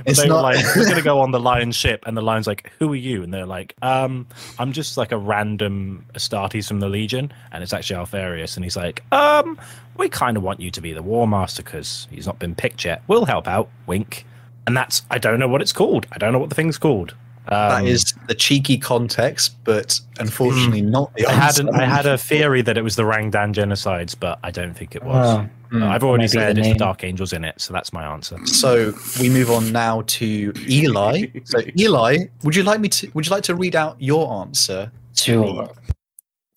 [0.06, 2.48] It's they were not- like, "Who's gonna go on the lion's ship?" And the lion's
[2.48, 4.28] like, "Who are you?" And they're like, "Um,
[4.60, 8.78] I'm just like a random Astartes from the Legion." And it's actually Alpharius, and he's
[8.78, 9.60] like, "Um,
[9.98, 12.86] we kind of want you to be the War Master because he's not been picked
[12.86, 13.04] yet.
[13.08, 14.26] We'll help out." Wink.
[14.66, 16.08] And that's I don't know what it's called.
[16.14, 17.16] I don't know what the thing's called.
[17.50, 22.06] Um, That is the cheeky context, but unfortunately not the I had an, I had
[22.06, 25.40] a theory that it was the Rangdan genocides, but I don't think it was.
[25.40, 25.88] Oh, Mm.
[25.88, 26.74] I've already Might be the said it's the.
[26.76, 28.38] Dark Angels in it, so that's my answer.
[28.46, 31.26] So we move on now to Eli.
[31.46, 33.10] So Eli, would you like me to?
[33.16, 34.92] Would you like to read out your answer?
[35.16, 35.72] sure.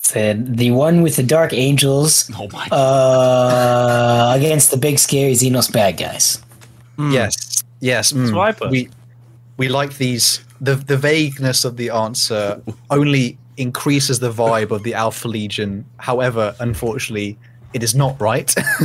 [0.01, 2.66] Said the one with the dark angels Oh my!
[2.70, 6.42] uh, against the big scary Xenos bad guys.
[6.96, 7.11] Hmm.
[7.11, 8.12] Yes, yes.
[8.12, 8.35] mm.
[8.35, 8.70] what I put.
[8.70, 8.90] We
[9.57, 10.44] we like these.
[10.61, 15.85] The the vagueness of the answer only increases the vibe of the Alpha Legion.
[15.99, 17.38] However, unfortunately,
[17.73, 18.57] it is not right.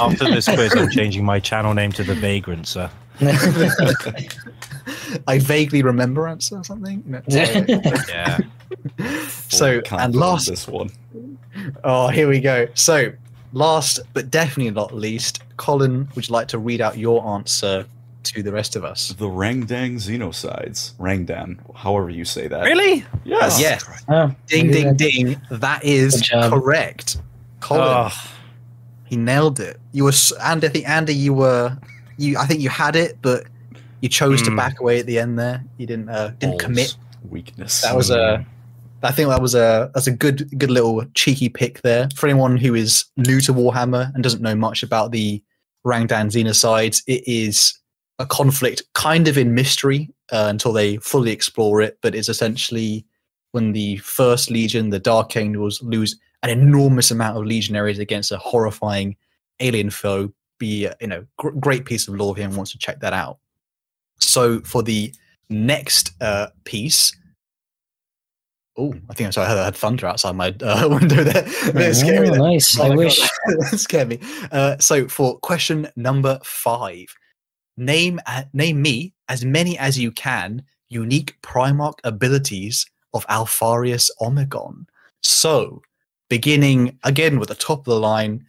[0.00, 2.90] After this quiz, I'm changing my channel name to The Vagrant, sir.
[5.26, 7.02] I vaguely remember answer or something.
[7.04, 7.20] No.
[7.28, 8.38] Yeah.
[9.48, 10.90] so Full and last this one.
[11.82, 12.68] Oh, here we go.
[12.74, 13.12] So,
[13.52, 17.86] last but definitely not least, Colin, would you like to read out your answer
[18.24, 19.08] to the rest of us?
[19.10, 20.92] The Rangdang Xenocides.
[20.98, 22.64] Rangdan, however you say that.
[22.64, 23.04] Really?
[23.24, 23.60] Yes.
[23.60, 23.84] Yes.
[24.08, 25.40] Oh, Ding, ding, that- ding.
[25.50, 27.18] That is correct.
[27.60, 28.30] Colin, Oh,
[29.04, 29.78] he nailed it.
[29.92, 31.76] You were, and I think Andy, you were,
[32.18, 32.38] you.
[32.38, 33.44] I think you had it, but
[34.00, 34.56] you chose to Hmm.
[34.56, 35.38] back away at the end.
[35.38, 36.62] There, you didn't, uh, didn't Balls.
[36.62, 36.96] commit.
[37.28, 37.82] Weakness.
[37.82, 38.44] That was a.
[39.02, 42.56] I think that was a that's a good good little cheeky pick there for anyone
[42.56, 45.42] who is new to Warhammer and doesn't know much about the
[45.84, 47.02] Rangdan Xenocides.
[47.06, 47.78] It is
[48.18, 53.04] a conflict kind of in mystery uh, until they fully explore it, but it's essentially
[53.52, 58.38] when the First Legion, the Dark Angels, lose an enormous amount of legionaries against a
[58.38, 59.16] horrifying
[59.60, 60.32] alien foe.
[60.58, 63.12] Be a, you know gr- great piece of lore here and wants to check that
[63.12, 63.38] out.
[64.18, 65.14] So for the
[65.48, 67.12] next uh, piece.
[68.76, 69.46] Oh, I think I'm sorry.
[69.46, 71.42] I had, I had thunder outside my uh, window there.
[71.72, 72.38] That scared me there.
[72.38, 72.78] nice.
[72.78, 73.20] Oh I wish.
[73.46, 74.20] That scared me.
[74.52, 77.06] Uh, so for question number five,
[77.78, 84.86] name uh, name me as many as you can unique Primarch abilities of Alpharius Omegon.
[85.22, 85.82] So,
[86.28, 88.44] beginning again with the top of the line,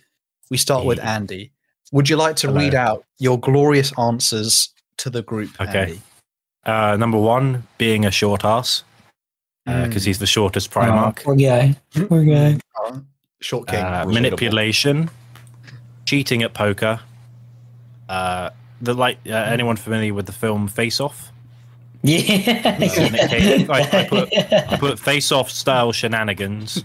[0.50, 1.52] we start with Andy.
[1.92, 2.60] Would you like to Hello.
[2.60, 5.50] read out your glorious answers to the group?
[5.60, 5.80] Okay.
[5.82, 6.02] Andy?
[6.66, 8.84] uh, number one, being a short ass,
[9.66, 10.06] because Mm.
[10.06, 11.24] he's the shortest Oh, Primarch.
[11.24, 11.76] poor guy.
[12.08, 12.58] Poor guy.
[12.86, 13.00] Uh,
[13.42, 13.84] short king.
[13.84, 15.10] uh, manipulation,
[16.06, 17.00] cheating at poker.
[18.82, 21.32] The like uh, anyone familiar with the film Face Off?
[22.04, 22.78] Yeah.
[22.78, 22.98] Nick
[23.70, 26.84] I- I put- I put Face Off style shenanigans,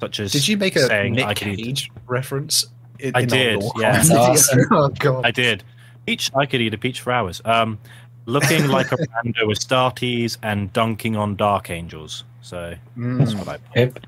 [0.00, 2.66] such as Did you make a saying Nick I could eat- Cage reference?
[2.98, 4.02] In, I in did, yeah.
[4.12, 4.60] Awesome.
[4.70, 5.24] oh god.
[5.26, 5.62] I did.
[6.06, 7.40] Peach, I could eat a peach for hours.
[7.44, 7.78] Um,
[8.26, 12.24] looking like a rando with Starties and dunking on Dark Angels.
[12.42, 13.58] So Mm, that's what I.
[13.76, 13.98] Yep.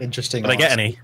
[0.00, 0.42] interesting.
[0.42, 0.98] Did I get any?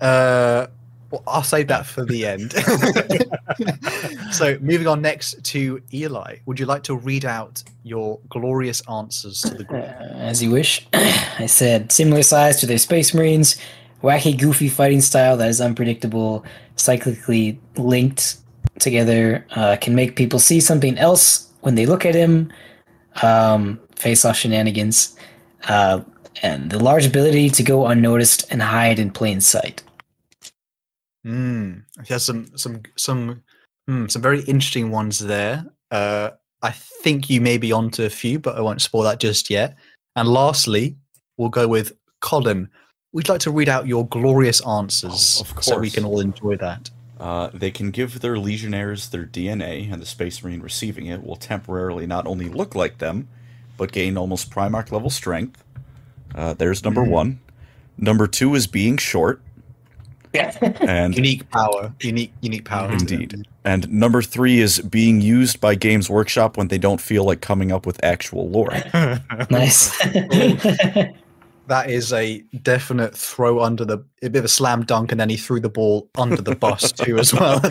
[0.00, 0.66] Uh,
[1.12, 2.52] well, I'll save that for the end.
[4.32, 9.42] so, moving on next to Eli, would you like to read out your glorious answers
[9.42, 9.84] to the Uh, group?
[10.16, 10.86] as you wish.
[11.38, 13.56] I said similar size to their Space Marines,
[14.02, 16.44] wacky, goofy fighting style that is unpredictable,
[16.76, 18.36] cyclically linked
[18.78, 22.50] together, uh, can make people see something else when they look at him,
[23.22, 25.14] um, face off shenanigans,
[25.68, 26.00] uh,
[26.42, 29.82] and the large ability to go unnoticed and hide in plain sight.
[31.26, 33.42] Mm, he has some some some
[33.88, 35.64] mm, some very interesting ones there.
[35.90, 36.30] Uh,
[36.62, 39.76] I think you may be onto a few, but I won't spoil that just yet.
[40.16, 40.96] And lastly,
[41.36, 42.68] we'll go with Colin.
[43.12, 46.56] We'd like to read out your glorious answers Oh, of so we can all enjoy
[46.56, 46.90] that.
[47.20, 51.36] Uh, they can give their legionnaires their DNA, and the Space Marine receiving it will
[51.36, 53.28] temporarily not only look like them,
[53.76, 55.62] but gain almost Primarch level strength.
[56.34, 57.08] Uh, there's number Mhm.
[57.10, 57.40] one.
[57.98, 59.40] Number two is being short,
[60.80, 62.90] and Unique power, unique unique power.
[62.90, 63.46] Indeed.
[63.64, 67.70] and number three is being used by Games Workshop when they don't feel like coming
[67.70, 68.72] up with actual lore.
[69.50, 69.94] nice.
[71.68, 75.28] That is a definite throw under the a bit of a slam dunk, and then
[75.30, 77.62] he threw the ball under the bus too as well.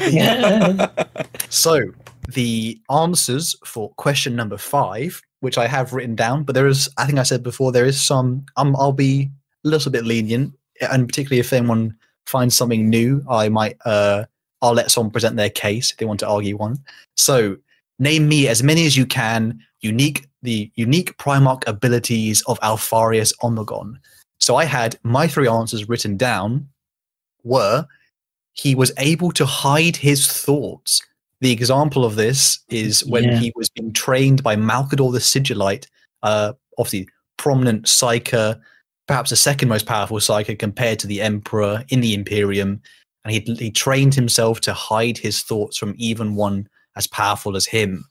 [1.50, 1.91] so
[2.30, 7.06] the answers for question number five, which I have written down, but there is, I
[7.06, 8.45] think I said before, there is some.
[8.56, 9.30] Um, I'll be
[9.65, 11.95] a little bit lenient, and particularly if anyone
[12.32, 13.78] finds something new, I might.
[13.86, 14.26] Uh,
[14.62, 16.78] I'll let someone present their case if they want to argue one.
[17.17, 17.58] So
[18.00, 23.98] name me as many as you can unique the unique Primarch abilities of Alpharius Omegon.
[24.39, 26.67] So I had my three answers written down
[27.44, 27.86] were
[28.54, 31.02] he was able to hide his thoughts.
[31.41, 33.39] The example of this is when Yeah.
[33.39, 35.88] he was being trained by Malkador the Sigillite,
[36.24, 38.60] uh, obviously prominent psyker,
[39.12, 42.82] perhaps the second most powerful psyker compared to the Emperor in the Imperium.
[43.26, 47.66] And he, he trained himself to hide his thoughts from even one as powerful as
[47.66, 48.05] him.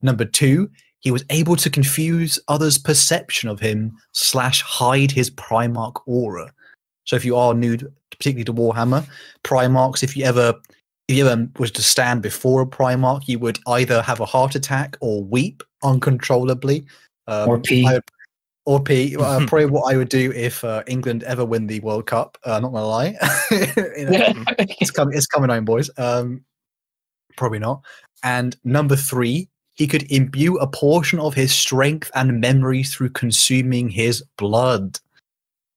[0.00, 6.00] Number two, he was able to confuse others' perception of him slash hide his Primarch
[6.06, 6.50] aura.
[7.04, 7.76] So if you are new,
[8.10, 9.06] particularly to Warhammer,
[9.44, 10.54] Primarchs, if you ever
[11.08, 14.54] if you ever was to stand before a Primarch, you would either have a heart
[14.54, 16.86] attack or weep uncontrollably.
[17.26, 17.86] Um, Or pee.
[17.86, 18.04] I would-
[18.66, 19.16] or pee.
[19.16, 22.36] Uh, probably what I would do if uh, England ever win the World Cup.
[22.44, 23.16] Uh, not gonna lie,
[23.50, 25.16] You know, it's coming.
[25.16, 25.88] It's coming home, boys.
[25.96, 26.44] Um,
[27.36, 27.82] probably not.
[28.22, 33.88] And number three, he could imbue a portion of his strength and memory through consuming
[33.88, 34.98] his blood.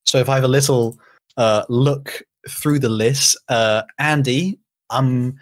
[0.04, 0.98] So if I have a little
[1.36, 5.38] uh, look through the list, uh, Andy, I'm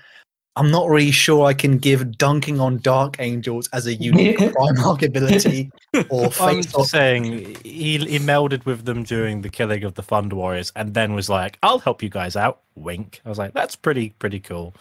[0.58, 5.02] I'm not really sure I can give dunking on dark angels as a unique Primarch
[5.06, 5.70] ability
[6.10, 6.86] or I'm face just off.
[6.88, 11.14] saying he, he melded with them during the killing of the Thunder Warriors, and then
[11.14, 13.20] was like, "I'll help you guys out." Wink.
[13.24, 14.74] I was like, "That's pretty pretty cool,"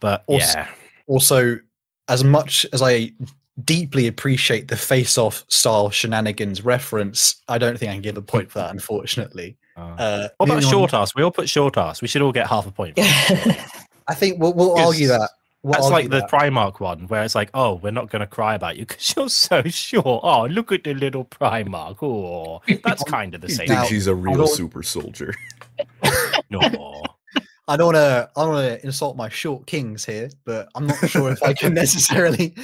[0.00, 0.68] but Also- yeah,
[1.08, 1.58] Also,
[2.08, 3.12] as much as I
[3.64, 8.22] deeply appreciate the face off style shenanigans reference, I don't think I can give a
[8.22, 9.56] point for that, unfortunately.
[9.76, 11.14] Uh, Uh, what about moving on- short ass?
[11.14, 12.00] We all put short ass.
[12.02, 12.98] We should all get half a point.
[14.08, 15.30] I think we'll, we'll argue that.
[15.62, 16.30] We'll That's like argue the that.
[16.30, 19.28] Primarch one, where it's like, oh, we're not going to cry about you because you're
[19.28, 20.20] so sure.
[20.22, 21.96] Oh, look at the little Primarch.
[22.02, 23.66] Oh, that's kind of the same.
[23.68, 25.34] Now- thinks he's a real don't- super soldier.
[26.50, 26.60] No.
[27.68, 28.30] I don't want to.
[28.36, 31.52] I don't want to insult my short kings here, but I'm not sure if I
[31.52, 32.54] can necessarily.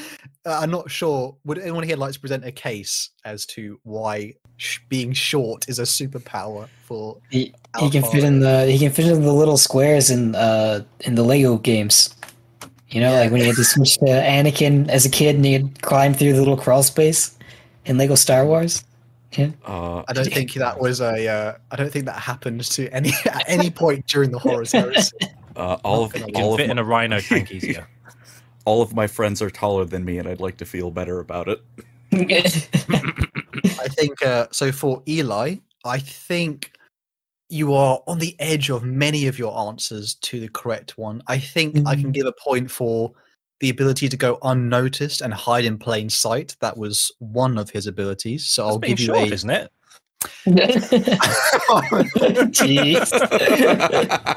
[0.46, 1.36] Uh, I'm not sure.
[1.44, 5.80] Would anyone here like to present a case as to why sh- being short is
[5.80, 7.18] a superpower for?
[7.30, 10.84] he, he can fit in the he can fit in the little squares in uh
[11.00, 12.14] in the Lego games.
[12.90, 15.82] You know, like when you had to switch to Anakin as a kid and you'd
[15.82, 17.36] climb through the little crawl space
[17.86, 18.84] in Lego Star Wars.
[19.38, 21.28] Uh, I don't think that was a.
[21.28, 25.16] Uh, I don't think that happened to any at any point during the Horus Heresy.
[25.56, 27.86] uh, all of Not all of fit my, in a rhino tank easier.
[28.64, 31.48] all of my friends are taller than me, and I'd like to feel better about
[31.48, 31.62] it.
[32.12, 34.70] I think uh, so.
[34.72, 36.72] For Eli, I think
[37.48, 41.22] you are on the edge of many of your answers to the correct one.
[41.26, 42.12] I think I can Mm.
[42.12, 43.12] give a point for
[43.62, 46.56] the ability to go unnoticed and hide in plain sight.
[46.60, 48.44] That was one of his abilities.
[48.44, 49.32] So That's I'll give you short, a.
[49.32, 49.70] isn't it?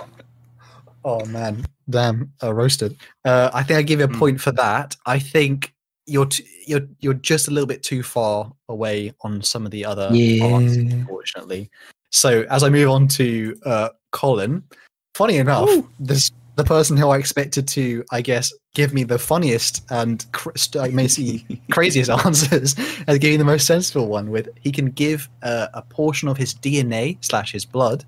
[1.08, 2.98] Oh man, damn, uh, roasted.
[3.24, 4.18] Uh, I think I give you a Hmm.
[4.18, 4.96] point for that.
[5.06, 5.72] I think
[6.08, 9.86] you're t- you're you're just a little bit too far away on some of the
[9.86, 10.10] other
[10.40, 11.70] parts, unfortunately.
[12.12, 14.64] So as I move on to uh, Colin,
[15.14, 15.70] funny enough,
[16.00, 20.56] this the person who I expected to, I guess, give me the funniest and cr-
[20.56, 22.76] st- like, maybe craziest answers,
[23.08, 24.30] and giving the most sensible one.
[24.30, 28.06] With he can give uh, a portion of his DNA slash his blood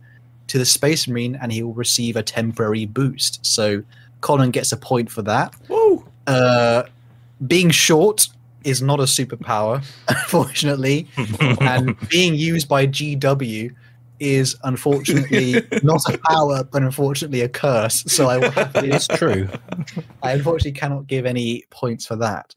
[0.48, 3.46] to the Space Marine, and he will receive a temporary boost.
[3.46, 3.84] So
[4.22, 5.54] Colin gets a point for that.
[5.68, 6.08] Woo!
[6.26, 6.84] Uh,
[7.46, 8.28] being short
[8.64, 11.08] is not a superpower, unfortunately,
[11.62, 13.74] and being used by GW
[14.20, 18.04] is unfortunately not a power, but unfortunately a curse.
[18.08, 19.48] So I, will have to- It's true.
[20.24, 22.54] I unfortunately cannot give any points for that.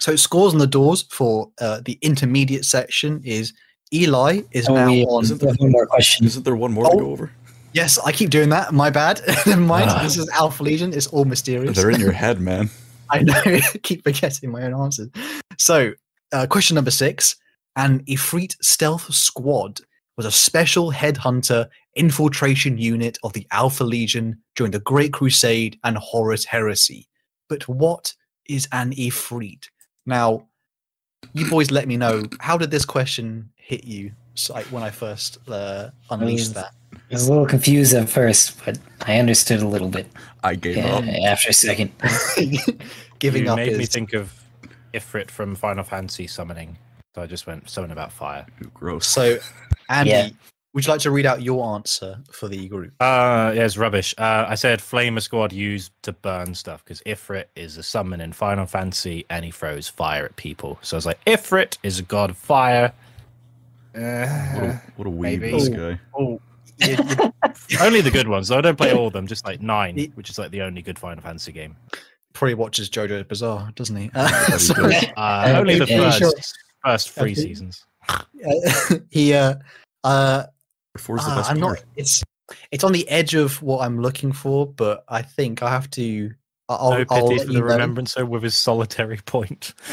[0.00, 3.52] So scores on the doors for uh, the intermediate section is
[3.92, 5.22] Eli is Oh, now we on.
[5.24, 6.26] Isn't we have one more question.
[6.26, 6.98] Isn't there one more to Oh.
[6.98, 7.30] go over?
[7.74, 8.72] Yes, I keep doing that.
[8.74, 9.20] My bad.
[9.46, 9.88] Never mind.
[9.90, 10.02] Ah.
[10.02, 10.92] This is Alpha Legion.
[10.92, 11.76] It's all mysterious.
[11.76, 12.68] They're in your head, man.
[13.10, 13.42] I know.
[13.82, 15.08] Keep forgetting my own answers.
[15.58, 15.92] So,
[16.32, 17.36] uh, question number six:
[17.76, 19.80] An Ifrit stealth squad
[20.16, 25.96] was a special headhunter infiltration unit of the Alpha Legion during the Great Crusade and
[25.98, 27.08] Horus Heresy.
[27.48, 28.14] But what
[28.48, 29.68] is an Ifrit?
[30.06, 30.46] Now,
[31.32, 32.24] you boys, let me know.
[32.40, 34.12] How did this question hit you?
[34.48, 36.72] Like, when I first uh, unleashed that.
[36.94, 40.06] I was a little confused at first, but I understood a little bit
[40.42, 41.04] I gave yeah, up.
[41.04, 41.92] after a second.
[43.18, 44.32] Giving you up made me think of
[44.94, 46.78] Ifrit from Final Fantasy summoning.
[47.14, 48.46] So I just went something about fire.
[48.64, 49.06] Ooh, gross.
[49.06, 49.38] so.
[49.90, 50.28] Andy, Yeah.
[50.72, 52.92] would you like to read out your answer for the group?
[53.00, 54.14] Uh, yeah, it's rubbish.
[54.16, 58.32] Uh, I said Flamer Squad used to burn stuff because Ifrit is a summon in
[58.32, 60.78] Final Fantasy and he throws fire at people.
[60.80, 62.92] So I was like, Ifrit is a god of fire.
[63.92, 65.50] what, Uh, a, what a weeb maybe.
[65.50, 66.00] this guy.
[66.18, 66.40] Oh,
[66.78, 66.96] you-
[67.68, 68.48] you only the good ones.
[68.48, 70.62] So I don't play all of them, just like nine, Ye- which is like the
[70.62, 71.76] only good Final Fantasy game.
[72.32, 74.04] probably watches JoJo's Bizarre, doesn't he?
[74.04, 75.04] he so, does.
[75.04, 76.32] Uh, Uh, only the first, sure.
[76.84, 77.34] First three Okay.
[77.42, 77.84] seasons.
[78.08, 78.22] uh,
[79.10, 79.54] he, uh,
[80.04, 80.44] uh,
[80.98, 81.78] Four's the best I'm part.
[81.78, 81.84] not.
[81.96, 82.22] It's
[82.70, 86.32] it's on the edge of what I'm looking for, but I think I have to.
[86.68, 87.64] I- I'll, no I'll pity for the know.
[87.66, 89.74] remembrancer with his solitary point.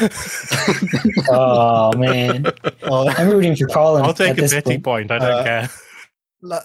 [1.30, 2.46] Oh man,
[2.82, 4.04] Oh, I'm rooting for Colin.
[4.04, 5.08] I'll take a this pity point.
[5.08, 5.10] point.
[5.10, 5.70] I don't Uh, care.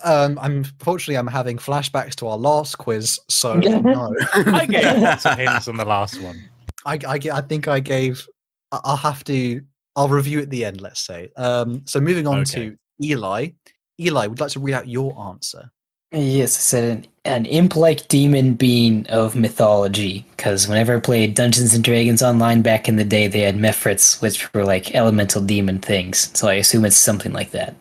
[0.04, 4.16] um, I'm unfortunately I'm having flashbacks to our last quiz, so no.
[4.34, 6.50] I gave lots of hints on the last one.
[6.86, 8.28] I, I, I think I gave.
[8.72, 9.62] I- I'll have to.
[9.96, 10.82] I'll review at the end.
[10.82, 11.32] Let's say.
[11.36, 11.84] Um.
[11.86, 12.70] So moving on Okay.
[12.70, 13.50] to Eli.
[14.00, 15.72] Eli, would like to read out your answer.
[16.12, 20.26] Yes, I said an, an imp-like demon being of mythology.
[20.36, 24.22] Because whenever I played Dungeons and Dragons online back in the day, they had Mephits,
[24.22, 26.30] which were like elemental demon things.
[26.38, 27.76] So I assume it's something like that.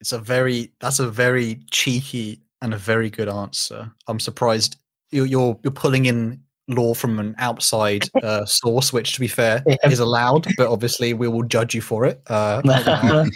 [0.00, 0.72] It's a very.
[0.80, 3.90] That's a very cheeky and a very good answer.
[4.06, 4.76] I'm surprised
[5.10, 6.40] you're you're, you're pulling in
[6.70, 9.76] lore from an outside uh, source, which, to be fair, Yeah.
[9.84, 10.46] is allowed.
[10.56, 12.20] But obviously, we will judge you for it.
[12.26, 12.62] Uh,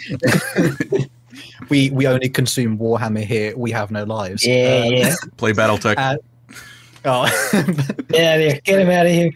[1.69, 3.55] we we only consume Warhammer here.
[3.57, 4.45] We have no lives.
[4.45, 5.15] Yeah, Uh, yeah.
[5.37, 5.95] Play BattleTech.
[5.97, 6.17] uh,
[7.05, 8.01] oh.
[8.09, 8.63] Get out.
[8.63, 9.31] Get him out of here.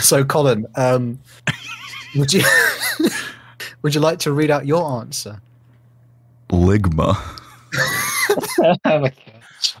[0.00, 1.18] so, Colin, um,
[2.16, 2.42] would you
[3.82, 5.40] would you like to read out your answer?
[6.50, 7.16] Ligma.
[8.58, 9.12] oh my god.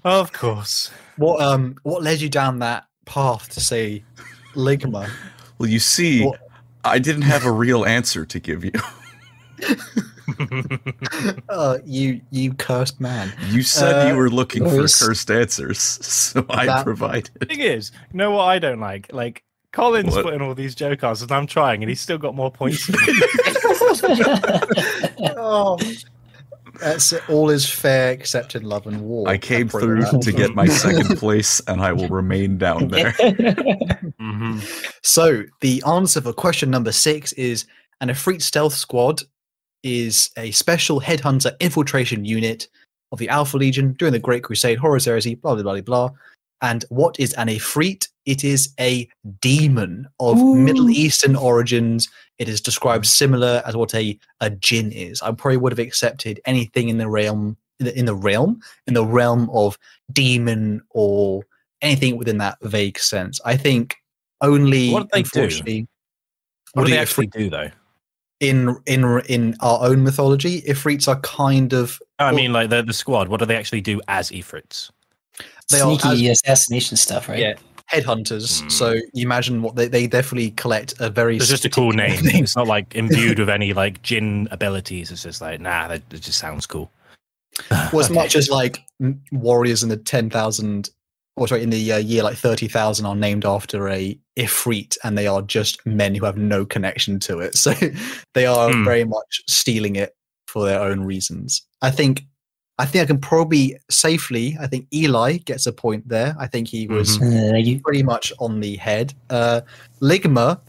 [0.04, 0.90] Of course.
[1.16, 4.04] What um what led you down that path to say
[4.54, 5.08] Ligma?
[5.58, 6.40] Well, you see, What-
[6.84, 8.72] I didn't have a real answer to give you.
[11.48, 13.32] Uh, you you cursed man.
[13.48, 17.30] You said Uh, you were looking for cursed answers, so I That- provided.
[17.48, 19.06] thing is, you know what I don't like?
[19.12, 20.24] Like Colin's What?
[20.24, 22.90] putting all these joke answers, and I'm trying, and he's still got more points.
[25.38, 25.78] Oh,
[26.80, 27.28] that's it.
[27.28, 29.28] all is fair except in love and war.
[29.28, 30.22] I came through that.
[30.22, 33.12] to get my second place, and I will remain down there.
[34.20, 34.60] Mhm.
[35.02, 37.64] So the answer for question number six is
[38.00, 39.22] an Efreet stealth squad
[39.82, 42.66] is a special headhunter infiltration unit
[43.12, 46.10] of the Alpha Legion during the Great Crusade, Horus Heresy, blah blah blah blah.
[46.62, 48.08] And what is an Efreet?
[48.26, 49.08] It is a
[49.40, 52.08] demon of Middle Eastern origins.
[52.38, 55.22] It is described similar as what a, a jinn is.
[55.22, 58.94] I probably would have accepted anything in the realm in the, in the realm in
[58.94, 59.78] the realm of
[60.12, 61.44] demon or
[61.82, 63.40] anything within that vague sense.
[63.44, 63.94] I think
[64.40, 65.28] only What do they do?
[65.34, 65.86] unfortunately
[66.72, 67.70] What do do they you- actually do, though?
[68.40, 72.82] in in in our own mythology, Ifrits are kind of oh, I mean, like the,
[72.82, 73.28] the squad.
[73.28, 74.90] What do they actually do as Ifrits?
[75.70, 77.38] They are Sneaky assassination stuff, right?
[77.38, 77.54] yeah
[77.92, 78.62] headhunters.
[78.62, 78.68] Hmm.
[78.68, 82.22] So you imagine what they, they definitely collect a very It's just a cool particular
[82.32, 82.42] name.
[82.44, 85.10] It's not like imbued with any like jinn abilities.
[85.10, 86.90] It's just like, nah, that it just sounds cool.
[87.92, 88.14] Well, as Okay.
[88.14, 88.84] much as like
[89.32, 90.90] warriors in the ten thousand,
[91.36, 95.16] or sorry, in the uh, year like thirty thousand are named after a Ifrit, and
[95.16, 97.54] they are just men who have no connection to it.
[97.56, 97.72] So
[98.34, 98.84] they are Hmm.
[98.84, 100.14] very much stealing it
[100.48, 101.62] for their own reasons.
[101.82, 102.24] I think.
[102.78, 104.56] I think I can probably safely.
[104.60, 106.36] I think Eli gets a point there.
[106.38, 109.14] I think he was Uh, you, pretty much on the head.
[109.30, 109.62] Uh,
[110.02, 110.60] Ligma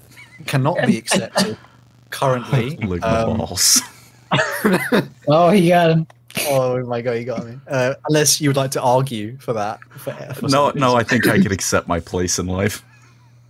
[0.45, 1.57] cannot be accepted
[2.09, 2.77] currently.
[2.81, 3.81] Ligma Um, balls.
[5.27, 6.07] oh, he got him.
[6.49, 7.59] oh my god, you got me.
[7.67, 9.79] Uh, unless you would like to argue for that.
[9.97, 12.83] For, for No, no, I think I could accept my place in life.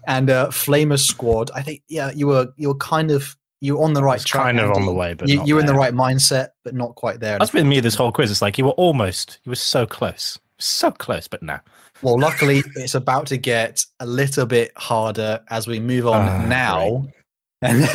[0.08, 1.51] And uh, Flamer Squad.
[1.53, 4.26] I think yeah, you were you were kind of you were on the right It's
[4.26, 4.43] track.
[4.43, 7.20] kind of on the way, but you, were in the right mindset, but not quite
[7.20, 7.39] there.
[7.39, 8.30] That's been me this whole quiz.
[8.30, 11.60] It's like you were almost, you were so close, so close, but nah.
[12.03, 16.45] Well, luckily, it's about to get a little bit harder as we move on Ah,
[16.45, 17.08] now.
[17.64, 17.89] And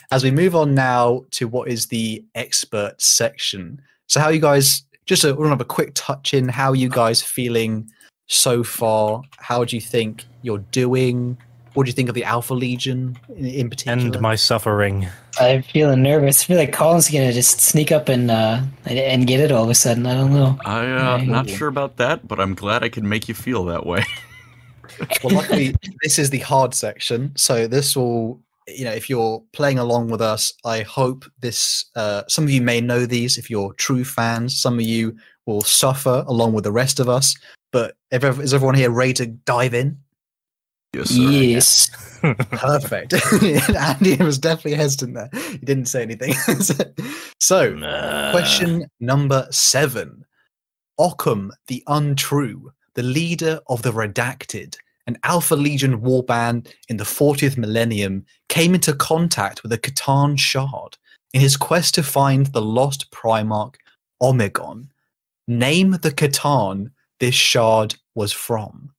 [0.12, 3.80] as we move on now to what is the expert section.
[4.06, 6.48] So, how you guys just a, we'll have a quick touch in.
[6.48, 7.90] How you guys feeling
[8.28, 9.22] so far?
[9.38, 11.36] How do you think you're doing?
[11.78, 13.96] What do you think of the Alpha Legion in, in particular?
[13.96, 15.06] End my suffering.
[15.40, 16.42] I'm feeling nervous.
[16.42, 19.62] I feel like Colin's gonna just sneak up and uh and, and get it all
[19.62, 20.04] of a sudden.
[20.04, 20.58] I don't know.
[20.64, 21.28] I uh, Right.
[21.28, 24.02] not sure about that, but I'm glad I can make you feel that way.
[25.22, 27.30] well, luckily, this is the hard section.
[27.36, 31.84] So this will, you know, if you're playing along with us, I hope this.
[31.94, 34.60] Uh, some of you may know these if you're true fans.
[34.60, 35.16] Some of you
[35.46, 37.36] will suffer along with the rest of us.
[37.70, 39.98] But if, ev- is everyone here ready to dive in?
[40.94, 41.20] Yes, sir.
[41.20, 41.90] Yes.
[42.20, 43.14] Perfect.
[43.76, 45.30] Andy was definitely hesitant there.
[45.50, 46.32] He didn't say anything.
[47.40, 48.30] so, Nah.
[48.32, 50.24] Question number seven.
[50.98, 54.76] Occam the Untrue, the leader of the Redacted,
[55.06, 60.96] an Alpha Legion warband in the 40th millennium, came into contact with a C'tan shard
[61.32, 63.74] in his quest to find the lost Primarch
[64.20, 64.88] Omegon.
[65.46, 68.90] Name the C'tan this shard was from.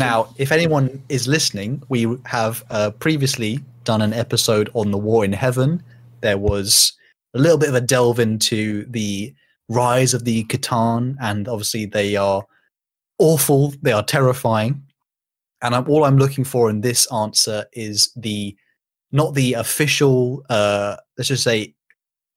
[0.00, 5.26] Now, if anyone is listening, we have uh, previously done an episode on the War
[5.26, 5.82] in Heaven.
[6.22, 6.94] There was
[7.34, 9.34] a little bit of a delve into the
[9.68, 12.42] rise of the C'tan, and obviously they are
[13.18, 14.82] awful, they are terrifying.
[15.60, 18.56] And I'm, all I'm looking for in this answer is the
[19.12, 21.74] not the official, uh, let's just say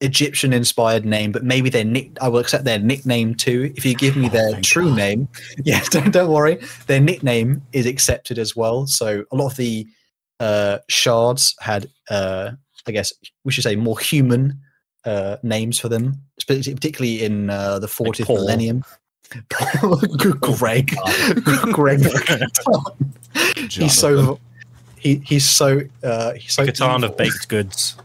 [0.04, 2.12] Egyptian-inspired name, but maybe their nick.
[2.22, 3.74] I will accept their nickname too.
[3.76, 4.98] If you give me Oh, their thank true God.
[4.98, 5.28] name,
[5.64, 6.60] yeah, don't, don't worry.
[6.88, 8.86] Their nickname is accepted as well.
[8.86, 9.88] So a lot of the
[10.40, 12.52] uh, shards had, uh,
[12.86, 14.60] I guess, we should say, more human
[15.06, 18.36] uh, names for them, particularly in uh, the 40th Paul.
[18.38, 18.84] millennium.
[20.42, 20.92] Greg,
[21.72, 22.02] Greg,
[23.70, 24.40] he's so
[25.00, 27.10] he, he's so uh, he's so C'tan evil.
[27.10, 27.96] of baked goods.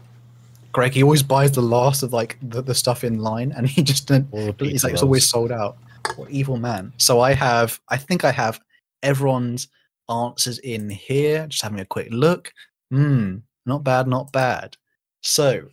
[0.71, 3.81] Greg, he always buys the last of like the, the stuff in line, and he
[3.81, 4.29] just didn't.
[4.33, 5.77] He's pizza like it's always sold out.
[6.15, 6.93] What evil man?
[6.97, 8.59] So I have, I think I have
[9.03, 9.67] everyone's
[10.09, 11.47] answers in here.
[11.47, 12.53] Just having a quick look.
[12.91, 14.77] Hmm, not bad, not bad.
[15.21, 15.67] So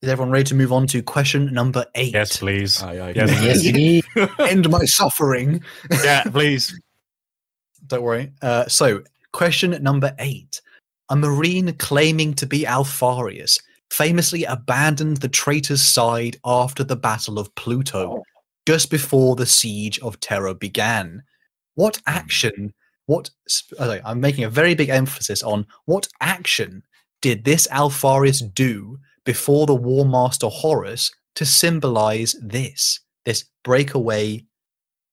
[0.00, 2.14] Is everyone ready to move on to question number eight?
[2.14, 2.82] Yes, please.
[2.82, 3.12] Aye, aye.
[3.16, 3.64] Yes.
[4.16, 4.30] yes.
[4.38, 5.62] End my suffering.
[6.04, 6.78] yeah, please.
[7.88, 8.32] Don't worry.
[8.42, 9.02] Uh, so,
[9.32, 10.60] question number eight.
[11.10, 13.58] A marine claiming to be Alpharius
[13.90, 18.22] famously abandoned the traitor's side after the Battle of Pluto,
[18.66, 21.22] just before the siege of Terra began.
[21.74, 22.74] What action,
[23.06, 23.30] what,
[23.78, 26.82] uh, sorry, I'm making a very big emphasis on what action
[27.22, 34.44] did this Alpharius do before the War Master Horus to symbolize this, this breakaway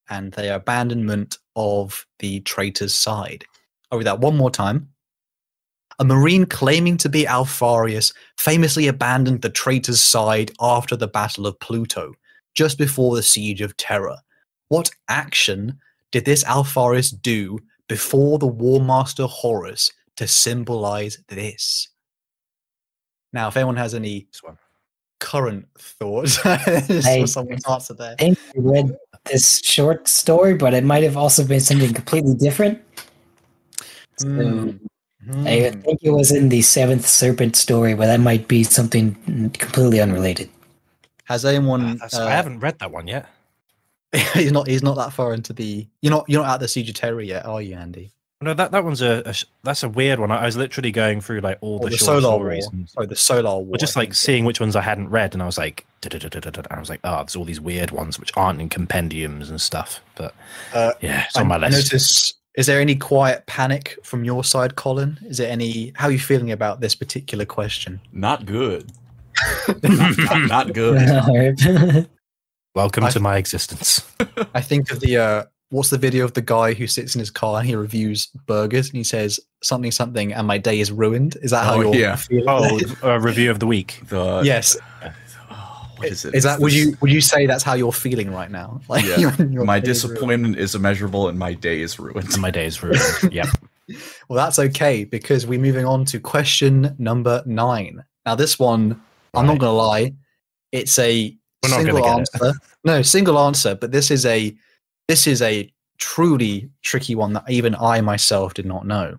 [0.08, 3.44] and the abandonment of the traitor's side.
[3.90, 4.90] I'll read that one more time.
[5.98, 11.58] A marine claiming to be Alpharius famously abandoned the traitor's side after the Battle of
[11.60, 12.12] Pluto,
[12.54, 14.22] just before the Siege of Terra.
[14.68, 15.78] What action
[16.12, 21.88] did this Alpharius do before the War Master Horus to symbolize this?
[23.32, 24.28] Now, if anyone has any
[25.20, 28.12] current thoughts I- someone's answer there.
[28.18, 28.96] I think I read
[29.30, 32.80] this short story, but it might have also been something completely different.
[34.18, 34.80] So Mm.
[35.28, 35.80] I Hmm.
[35.80, 39.14] think it was in the Seventh Serpent story, but that might be something
[39.58, 40.48] completely unrelated.
[41.24, 41.94] Has anyone?
[41.98, 43.26] That's- uh, I haven't read that one yet.
[44.34, 44.66] he's not.
[44.68, 45.86] He's not that far into the.
[46.00, 46.24] You're not.
[46.28, 48.12] You're not at the Siege of Terra yet, are you, Andy?
[48.42, 50.30] No, that, that one's a, a that's a weird one.
[50.30, 52.70] I was literally going through like all Or the, the short Solar stories War.
[52.74, 53.64] and Sorry, the Solar War.
[53.64, 56.88] Well, just like seeing which ones I hadn't read, and I was like, I was
[56.90, 60.00] like, oh, there's all these weird ones which aren't in compendiums and stuff.
[60.16, 60.34] But
[60.74, 61.92] Uh, yeah, it's I, on my list.
[61.92, 62.34] notice.
[62.56, 65.18] Is there any quiet panic from your side, Colin?
[65.28, 65.92] Is there any?
[65.94, 68.00] How are you feeling about this particular question?
[68.12, 68.90] Not good.
[69.82, 70.16] not,
[70.48, 72.08] not good.
[72.74, 74.00] Welcome I- to my existence.
[74.54, 75.16] I think of the.
[75.18, 78.26] uh What's the video of the guy who sits in his car and he reviews
[78.46, 81.36] burgers and he says something something and my day is ruined?
[81.42, 82.14] Is that how Oh, you're yeah.
[82.14, 82.44] feeling?
[82.46, 84.00] Oh, a review of the week.
[84.08, 84.76] The yes.
[85.96, 86.34] What is it?
[86.34, 86.60] Is that?
[86.60, 86.96] Would you?
[87.00, 88.80] Would you say that's how you're feeling right now?
[88.88, 89.18] Like Yeah.
[89.18, 90.14] your- your My day is ruined?
[90.16, 92.32] disappointment is immeasurable, and my day is ruined.
[92.32, 93.00] And my day is ruined.
[93.32, 93.46] yep.
[94.28, 98.04] Well, that's okay because we're moving on to question number nine.
[98.24, 99.00] Now, this one,
[99.34, 100.12] I'm not going to lie,
[100.72, 102.42] it's a We're single gonna get it.
[102.42, 102.58] answer.
[102.84, 104.52] No, single answer, but this is a
[105.08, 109.18] this is a truly tricky one that even I myself did not know.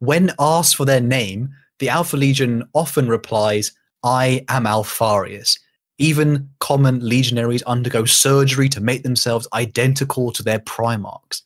[0.00, 3.72] When asked for their name, the Alpha Legion often replies,
[4.04, 5.58] "I am Alpharius."
[5.98, 11.42] Even common legionaries undergo surgery to make themselves identical to their primarchs.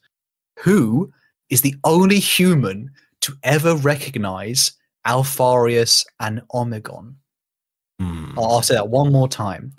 [0.61, 1.13] Who
[1.51, 2.91] is the only human
[3.21, 4.73] to ever recognize
[5.07, 7.15] Alpharius and Omegon.
[7.99, 8.39] Hmm.
[8.39, 9.75] I'll I'll say that one more time.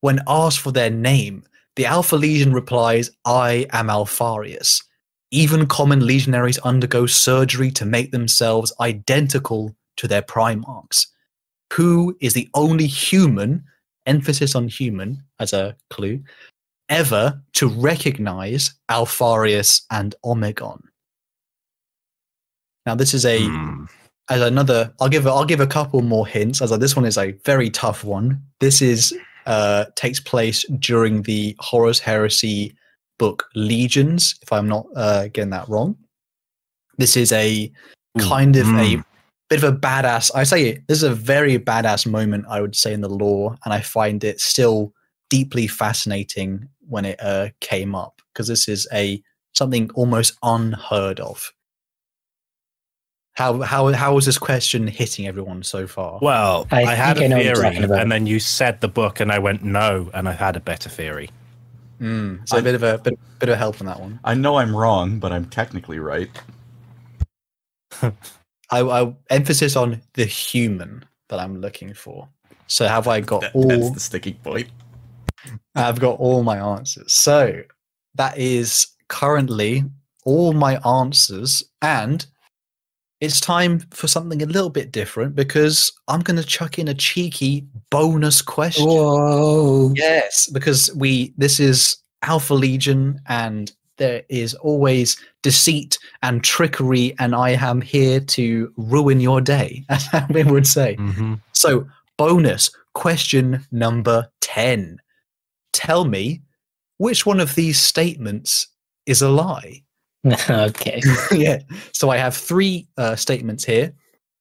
[0.00, 1.44] When asked for their name,
[1.76, 4.82] the Alpha Legion replies, I am Alpharius.
[5.30, 11.06] Even common legionaries undergo surgery to make themselves identical to their primarchs.
[11.74, 13.64] Who is the only human,
[14.06, 16.22] emphasis on human as a clue,
[16.88, 20.80] ever to recognize Alpharius and Omegon?
[22.86, 23.84] Now, this is a Hmm.
[24.30, 27.32] as another i'll give i'll give a couple more hints as this one is a
[27.44, 29.12] very tough one this is
[29.46, 32.74] uh takes place during the horus heresy
[33.18, 35.94] book legions if i'm not uh getting that wrong
[36.96, 37.70] this is a
[38.18, 39.04] Ooh, kind of a mm.
[39.54, 42.92] Bit of a badass i say this is a very badass moment i would say
[42.92, 44.92] in the lore and i find it still
[45.30, 51.52] deeply fascinating when it uh came up because this is a something almost unheard of
[53.34, 56.20] how how how is this question hitting everyone so far?
[56.22, 58.80] Well, I I, had think I a know what you're theory, and then you said
[58.80, 61.30] the book, and I went no, and I had a better theory.
[62.00, 64.20] Mm, so a bit of a bit, bit of help on that one.
[64.22, 66.30] I know I'm wrong, but I'm technically right.
[68.70, 72.28] I, I emphasis on the human that I'm looking for.
[72.66, 73.90] So have I got That- that's all?
[73.92, 74.68] the sticking point.
[75.74, 77.12] I've got all my answers.
[77.12, 77.62] So
[78.14, 79.84] that is currently
[80.24, 82.24] all my answers, and
[83.20, 86.94] it's time for something a little bit different because I'm going to chuck in a
[86.94, 88.86] cheeky bonus question.
[88.86, 89.92] Whoa.
[89.94, 97.34] Yes, because we this is Alpha Legion and there is always deceit and trickery and
[97.34, 100.96] I am here to ruin your day, as we would say.
[100.96, 101.34] Mm-hmm.
[101.52, 101.86] So,
[102.16, 104.98] bonus question number 10.
[105.72, 106.42] Tell me
[106.98, 108.68] which one of these statements
[109.06, 109.82] is a lie?
[110.48, 111.00] okay.
[111.32, 111.58] yeah.
[111.92, 113.92] So I have three uh, statements here.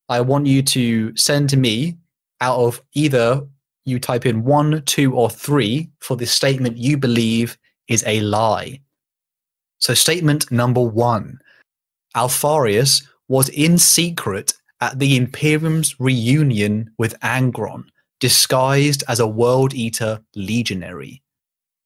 [0.09, 1.97] I want you to send to me
[2.41, 3.41] out of either
[3.85, 8.79] you type in one, two, or three for the statement you believe is a lie.
[9.83, 11.41] So, statement number one
[12.15, 17.83] Alpharius was in secret at the Imperium's reunion with Angron
[18.21, 21.21] disguised as a world eater legionary?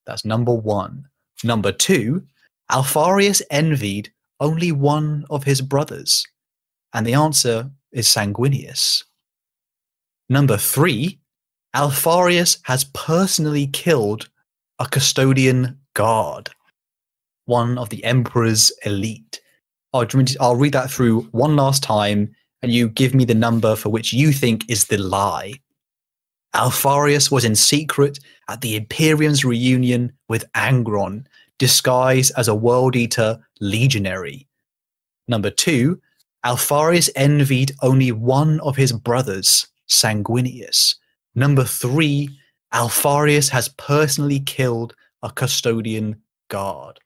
[0.05, 1.07] That's number one.
[1.43, 2.21] Number two,
[2.71, 6.23] Alpharius envied only one of his brothers.
[6.93, 9.05] And the answer is Sanguinius.
[10.29, 11.19] Number three,
[11.75, 14.29] Alpharius has personally killed
[14.77, 16.51] a custodian guard,
[17.47, 19.41] one of the Emperor's elite.
[19.93, 23.75] Oh, I'll, I'll read that through one last time, and you give me the number
[23.75, 25.53] for which you think is the lie.
[26.53, 31.25] Alpharius was in secret at the Imperium's reunion with Angron,
[31.57, 34.47] disguised as a World Eater legionary.
[35.27, 36.01] Number two,
[36.45, 40.95] Alpharius envied only one of his brothers, Sanguinius.
[41.35, 42.29] Number three,
[42.73, 46.99] Alpharius has personally killed a custodian guard.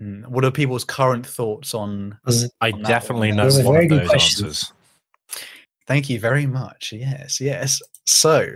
[0.00, 2.18] Hmm, What are people's current thoughts on?
[2.60, 4.42] I on definitely know Those one very of those questions.
[4.42, 4.72] answers.
[5.86, 6.92] Thank you very much.
[6.92, 7.82] Yes, yes.
[8.06, 8.52] So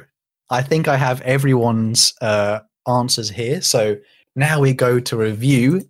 [0.51, 3.62] I think I have everyone's uh, answers here.
[3.62, 3.97] So
[4.36, 5.88] now we go to review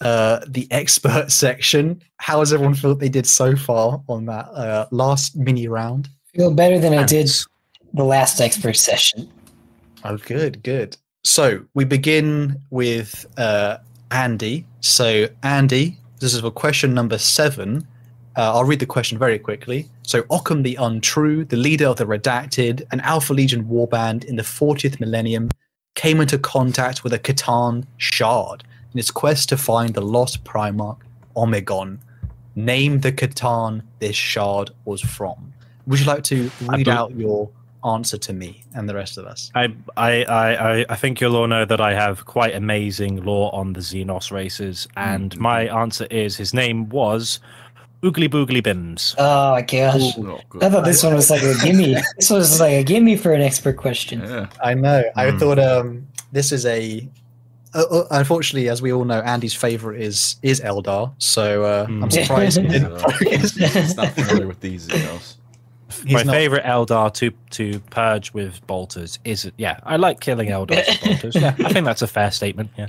[0.00, 2.02] uh, the expert section.
[2.16, 6.08] How has everyone felt they did so far on that uh, last mini round?
[6.34, 7.28] feel better than I did
[7.94, 9.28] the last expert session.
[10.04, 10.96] Oh, good, good.
[11.24, 13.78] So we begin with uh,
[14.10, 14.66] Andy.
[14.80, 17.86] So, Andy, this is for question number seven.
[18.36, 19.88] Uh, I'll read the question very quickly.
[20.02, 24.42] So, Occam the Untrue, the leader of the Redacted, an Alpha Legion warband in the
[24.42, 25.50] 40th millennium,
[25.94, 30.98] came into contact with a C'tan shard in its quest to find the lost Primarch
[31.36, 31.98] Omegon.
[32.54, 35.52] Name the C'tan this shard was from.
[35.86, 37.50] Would you like to read bel- out your
[37.84, 39.50] answer to me and the rest of us?
[39.54, 43.54] I, I, I, I- I think you'll all know that I have quite amazing lore
[43.54, 47.40] on the Xenos races, and my answer is his name was
[48.02, 49.14] Oogly Boogly Bims.
[49.18, 50.00] Oh my gosh.
[50.18, 50.40] Oh.
[50.60, 51.96] I thought this one was like a gimme.
[52.16, 54.20] This was like a gimme for an expert question.
[54.20, 54.46] Yeah.
[54.62, 55.02] I know.
[55.16, 55.38] I Hmm.
[55.38, 57.08] thought um, this is a.
[57.74, 61.12] Uh, uh, unfortunately, as we all know, Andy's favorite is is Eldar.
[61.18, 62.10] So uh, I'm Hmm.
[62.10, 63.54] surprised he didn't focus.
[63.56, 65.34] He's not familiar with these Xenos.
[66.04, 69.80] He's my not- favorite Eldar to to purge with bolters is yeah.
[69.84, 71.34] I like killing Eldar with bolters.
[71.34, 72.70] Yeah, I think that's a fair statement.
[72.76, 72.88] Yeah.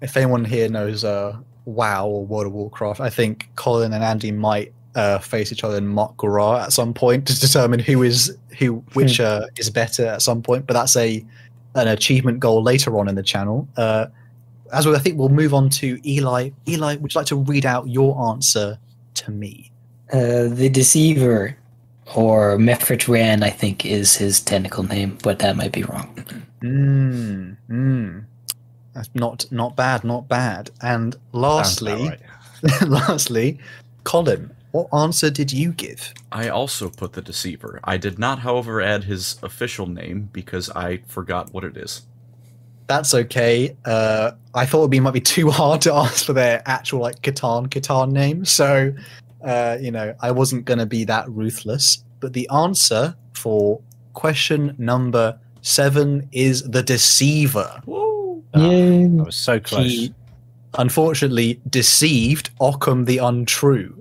[0.00, 4.32] If anyone here knows uh, WoW or World of Warcraft, I think Colin and Andy
[4.32, 8.76] might uh, face each other in Mak'gora at some point to determine who is who
[8.94, 9.24] which Hmm.
[9.24, 10.66] uh, is better at some point.
[10.66, 11.24] But that's a
[11.74, 13.68] an achievement goal later on in the channel.
[13.76, 14.06] Uh,
[14.72, 16.50] as well, I think we'll move on to Eli.
[16.68, 18.78] Eli, would you like to read out your answer
[19.14, 19.70] to me?
[20.12, 21.56] Uh, the Deceiver,
[22.14, 26.24] or Mephet'ran, I think is his technical name, but that might be wrong.
[26.62, 28.24] Mm, mm.
[28.94, 30.70] That's not not bad, not bad.
[30.82, 31.92] And lastly,
[32.62, 32.88] right.
[32.88, 33.58] lastly,
[34.04, 36.12] Colin, what answer did you give?
[36.32, 37.80] I also put the Deceiver.
[37.84, 42.02] I did not, however, add his official name because I forgot what it is.
[42.86, 43.76] That's okay.
[43.84, 47.68] Uh, I thought it'd might be too hard to ask for their actual like C'tan
[47.68, 48.92] C'tan name, so
[49.44, 52.04] uh, you know I wasn't gonna be that ruthless.
[52.20, 53.80] But the answer for
[54.12, 57.80] question number seven is the Deceiver.
[57.86, 58.44] Woo!
[58.54, 58.60] Yeah.
[58.60, 59.84] That was so close.
[59.84, 60.14] he
[60.78, 63.96] unfortunately deceived Occam the Untrue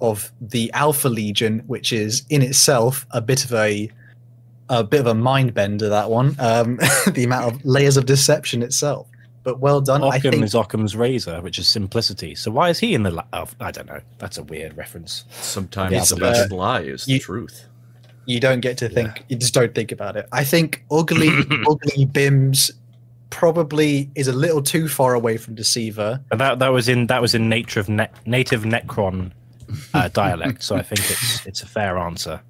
[0.00, 3.90] of the Alpha Legion, which is in itself a bit of a
[4.68, 5.88] a bit of a mind bender.
[5.88, 6.76] That one, um,
[7.12, 9.06] the amount of layers of deception itself.
[9.42, 10.02] But well done.
[10.04, 12.34] I Occam think is Occam's razor, which is simplicity.
[12.34, 13.10] So why is he in the?
[13.10, 14.00] La- oh, I don't know.
[14.18, 15.24] That's a weird reference.
[15.30, 17.64] Sometimes Yeah, the but, best lie is you- the truth.
[18.26, 19.24] you don't get to think.
[19.28, 20.26] You just don't think about it.
[20.30, 21.28] I think ugly,
[21.68, 22.70] ugly Bims
[23.30, 26.20] probably is a little too far away from Deceiver.
[26.28, 29.30] But that that was in that was in nature of ne- native Necron
[29.94, 30.62] uh, dialect.
[30.62, 32.40] So I think it's it's a fair answer.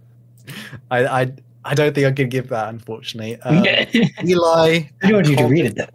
[0.90, 1.32] I I,
[1.64, 3.36] I don't think I could give that, unfortunately.
[3.42, 4.80] Um, I Eli.
[5.02, 5.86] don't want you to read it though.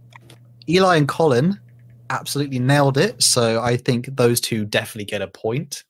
[0.68, 1.60] Eli and Colin
[2.10, 3.22] absolutely nailed it.
[3.22, 5.84] So I think those two definitely get a point.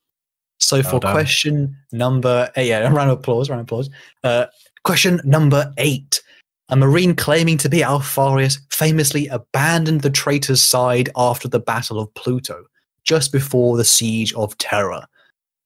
[0.59, 1.13] So for done.
[1.13, 3.89] question number eight, yeah, round of applause, round of applause.
[4.23, 4.45] Uh,
[4.83, 6.21] question number eight.
[6.69, 12.11] A marine claiming to be Alpharius famously abandoned the traitor's side after the Battle of
[12.15, 12.65] Pluto,
[13.03, 15.07] just before the Siege of Terra.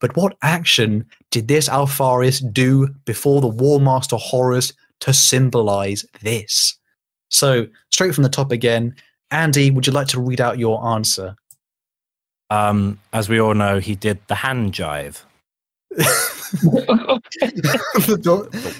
[0.02, 6.79] But what action did this Alpharius do before the War Master Horus to symbolize this?
[7.30, 8.96] So, straight from the top again,
[9.32, 11.36] Andy, would you like to read out your answer?
[12.50, 15.22] Um, as we all know, he did the hand jive.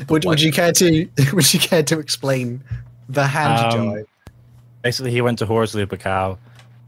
[0.10, 2.64] would, would you care to would you care to explain
[3.08, 4.06] the hand Um, jive?
[4.82, 6.38] Basically, he went to Horus Lupercal,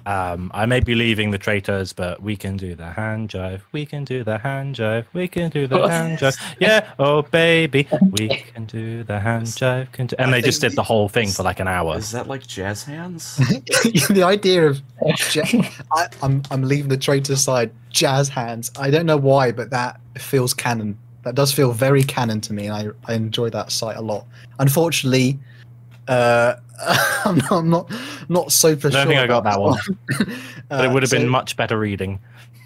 [0.06, 3.62] Um, I may be leaving the traitors, but we can do the hand jive.
[3.72, 5.06] We can do the hand jive.
[5.14, 6.38] We can do the Oh, hand jive.
[6.60, 9.92] Yeah, oh baby, we can do the hand jive.
[9.92, 10.16] Can do...
[10.20, 11.98] And they just did the whole thing for like an hour.
[11.98, 13.36] Is that like jazz hands?
[13.38, 14.82] the idea of
[15.34, 15.44] ja-
[15.94, 17.72] I, I'm I'm leaving the traitor side.
[17.90, 18.72] Jazz hands.
[18.80, 20.98] I don't know why, but that feels canon.
[21.24, 22.74] That does feel very canon to me, and
[23.08, 24.26] I, I enjoy that site a lot.
[24.60, 25.38] Unfortunately,
[26.08, 26.56] uh,
[27.26, 27.92] I'm, not, I'm not
[28.30, 29.12] not super I don't sure.
[29.12, 29.80] think I got that one.
[30.70, 32.20] But it Uh, would have so- been much better reading.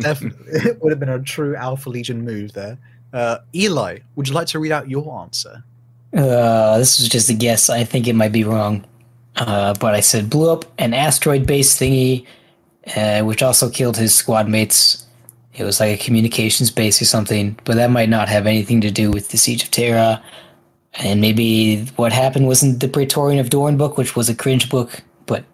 [0.00, 2.76] definitely, it would have been a true Alpha Legion move there.
[3.12, 5.62] Uh, Eli, would you like to read out your answer?
[6.14, 7.70] Uh, this was just a guess.
[7.70, 8.84] I think it might be wrong.
[9.36, 12.26] Uh, but I said blew up an asteroid based thingy,
[12.96, 15.06] uh, which also killed his squad mates.
[15.54, 18.90] It was like a communications base or something, but that might not have anything to
[18.90, 20.22] do with the Siege of Terra.
[20.94, 25.02] And maybe what happened wasn't the Praetorian of Dorn book, which was a cringe book,
[25.26, 25.44] but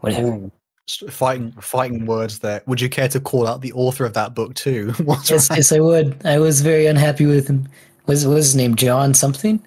[0.00, 0.50] whatever.
[0.88, 2.62] S- Fighting fighting words there.
[2.66, 4.94] Would you care to call out the author of that book too?
[5.06, 5.58] Yes, right?
[5.58, 6.20] yes, I would.
[6.26, 7.68] I was very unhappy with him.
[8.06, 8.74] Was was his name?
[8.74, 9.64] John something?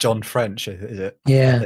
[0.00, 1.18] John French, is it?
[1.26, 1.62] Yeah.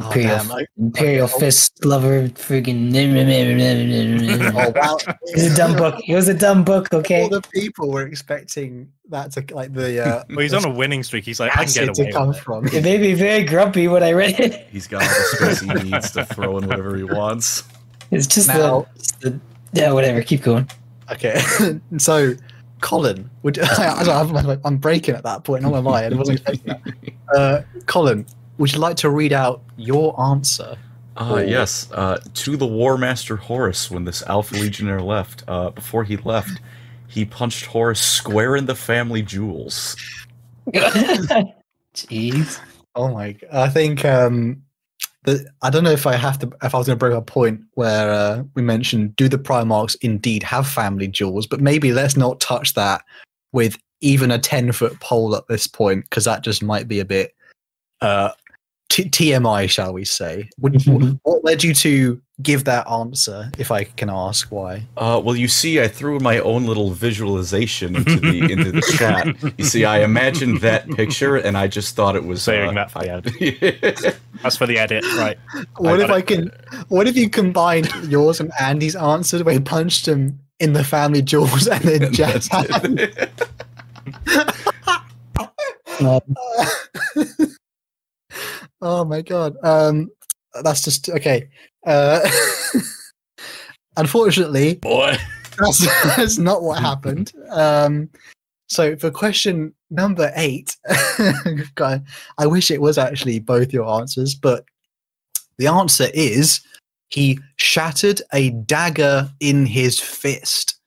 [0.00, 2.92] Oh, Imperial, damn, I- Imperial okay, I'll- Fist lover, friggin'.
[4.54, 4.96] Oh wow!
[5.06, 6.00] It was a dumb book.
[6.06, 6.92] It was a dumb book.
[6.92, 7.22] Okay.
[7.22, 11.02] All the people were expecting that to like the uh, Well, he's on a winning
[11.02, 11.24] streak.
[11.24, 12.42] He's like, I can acid get to away come with it.
[12.42, 12.66] from.
[12.68, 14.68] It made me very grumpy when I read it.
[14.70, 17.64] He's got all the space he needs to throw in whatever he wants.
[18.10, 18.86] It's just Now-
[19.20, 19.40] the, the.
[19.72, 20.22] Yeah, whatever.
[20.22, 20.68] Keep going.
[21.10, 21.40] Okay,
[21.98, 22.34] so
[22.82, 25.62] Colin, would I, I'm, I'm breaking at that point.
[25.62, 27.34] Not gonna lie, I wasn't expecting that.
[27.36, 28.26] Uh, Colin,
[28.58, 30.76] would you like to read out your answer?
[31.16, 35.42] Uh, yes, uh, to the War Master Horus when this Alpha Legionnaire left.
[35.48, 36.60] Uh, before he left,
[37.08, 39.96] he punched Horus square in the family jewels.
[41.94, 42.60] Jeez.
[42.94, 43.36] Oh my!
[43.52, 44.62] I think um,
[45.24, 47.22] the I don't know if I have to if I was going to bring up
[47.22, 51.92] a point where uh, we mentioned do the Primarchs indeed have family jewels, but maybe
[51.92, 53.02] let's not touch that
[53.52, 57.04] with even a ten foot pole at this point because that just might be a
[57.04, 57.34] bit
[58.00, 58.30] uh,
[58.88, 60.48] t- TMI, shall we say?
[60.60, 60.82] Would,
[61.22, 64.84] what led you to give that answer, if I can ask why?
[64.96, 69.58] Uh, well, you see, I threw my own little visualization into the into the chat.
[69.58, 72.90] You see, I imagined that picture, and I just thought it was Saving uh, that
[72.90, 75.38] for the I- That's for the edit, right?
[75.78, 76.50] What I if I can?
[76.88, 81.22] What if you combined yours and Andy's answers where he punched him in the family
[81.22, 83.28] jewels and then and jazz that's.
[86.00, 86.20] Um,
[88.82, 89.56] oh my god.
[89.62, 90.10] Um,
[90.62, 91.48] that's just okay.
[91.86, 92.20] Uh,
[93.96, 95.16] unfortunately, Boy,
[95.58, 97.32] that's, that's not what happened.
[97.50, 98.08] Um,
[98.68, 100.76] so for question number eight,
[101.74, 102.04] God,
[102.36, 104.64] I wish it was actually both your answers, but
[105.56, 106.60] the answer is
[107.08, 110.78] he shattered a dagger in his fist.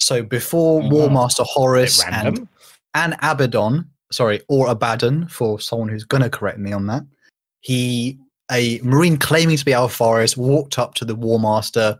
[0.00, 0.90] So before Mhm.
[0.90, 2.48] War Master Horus and
[2.94, 7.02] and Abaddon, sorry, or Abaddon for someone who's gonna correct me on that.
[7.68, 8.18] He,
[8.50, 11.98] a marine claiming to be Alpharis, walked up to the War Master,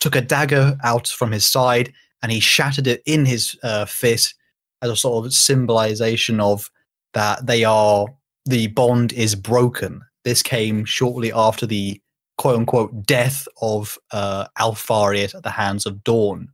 [0.00, 4.34] took a dagger out from his side, and he shattered it in his uh, fist
[4.80, 6.70] as a sort of symbolization of
[7.12, 8.06] that they are
[8.46, 10.00] the bond is broken.
[10.24, 12.00] This came shortly after the
[12.38, 16.48] quote unquote death of uh, Alpharius at the hands of Dorn.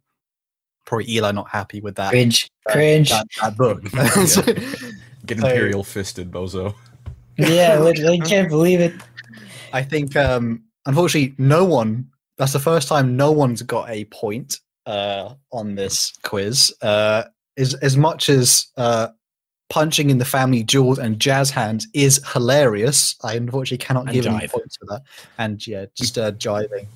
[0.86, 2.50] Probably Eli not happy with that cringe.
[2.66, 3.10] that- Cringe.
[3.10, 3.80] that, that book.
[5.26, 6.74] get So- imperial fisted, bozo.
[7.36, 8.94] Yeah, literally, I can't believe it.
[9.72, 12.08] I think, um, unfortunately, no one.
[12.36, 16.72] That's the first time no one's got a point uh, on this quiz.
[16.82, 17.24] Uh,
[17.56, 19.08] as as much as uh,
[19.70, 24.26] punching in the family jewels and jazz hands is hilarious, I unfortunately cannot And give
[24.26, 25.02] any points for that.
[25.38, 26.86] And yeah, just uh, jiving.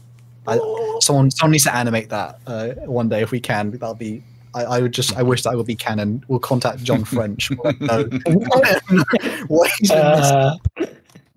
[0.46, 0.56] I,
[1.00, 3.70] someone someone needs to animate that uh, one day if we can.
[3.70, 4.22] That'll be.
[4.54, 5.16] I, I would just.
[5.16, 6.24] I wish that I would be canon.
[6.28, 7.50] We'll contact John French.
[7.50, 8.04] We'll know
[9.48, 10.36] what he's been missing.
[10.36, 10.56] Uh,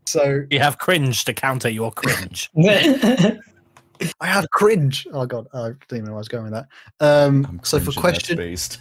[0.06, 2.50] So You have cringe to counter your cringe.
[4.20, 5.08] I have cringe.
[5.14, 6.68] Oh god, I didn't even know I was going with that.
[7.00, 8.80] Um, so for question based.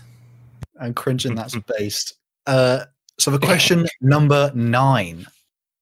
[0.80, 2.14] and cringing, that's based.
[2.46, 2.84] Uh,
[3.18, 5.26] so for question number nine.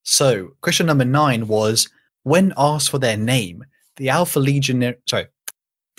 [0.03, 1.87] So question number nine was
[2.23, 3.63] when asked for their name,
[3.95, 5.27] the Alpha Legion Sorry,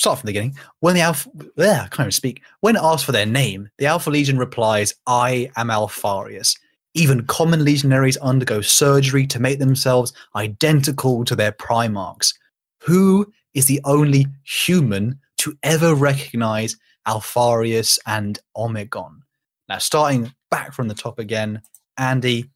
[0.01, 0.57] start from the beginning.
[0.80, 2.42] When the Alpha, yeah, I can't even speak.
[2.61, 6.57] When asked for their name, the Alpha Legion replies, "I am Alpharius."
[6.94, 12.34] Even common legionaries undergo surgery to make themselves identical to their primarchs.
[12.82, 16.76] Who is the only human to ever recognize
[17.07, 19.20] Alpharius and Omegon?
[19.68, 21.62] Now, starting back from the top again,
[21.96, 22.51] Andy,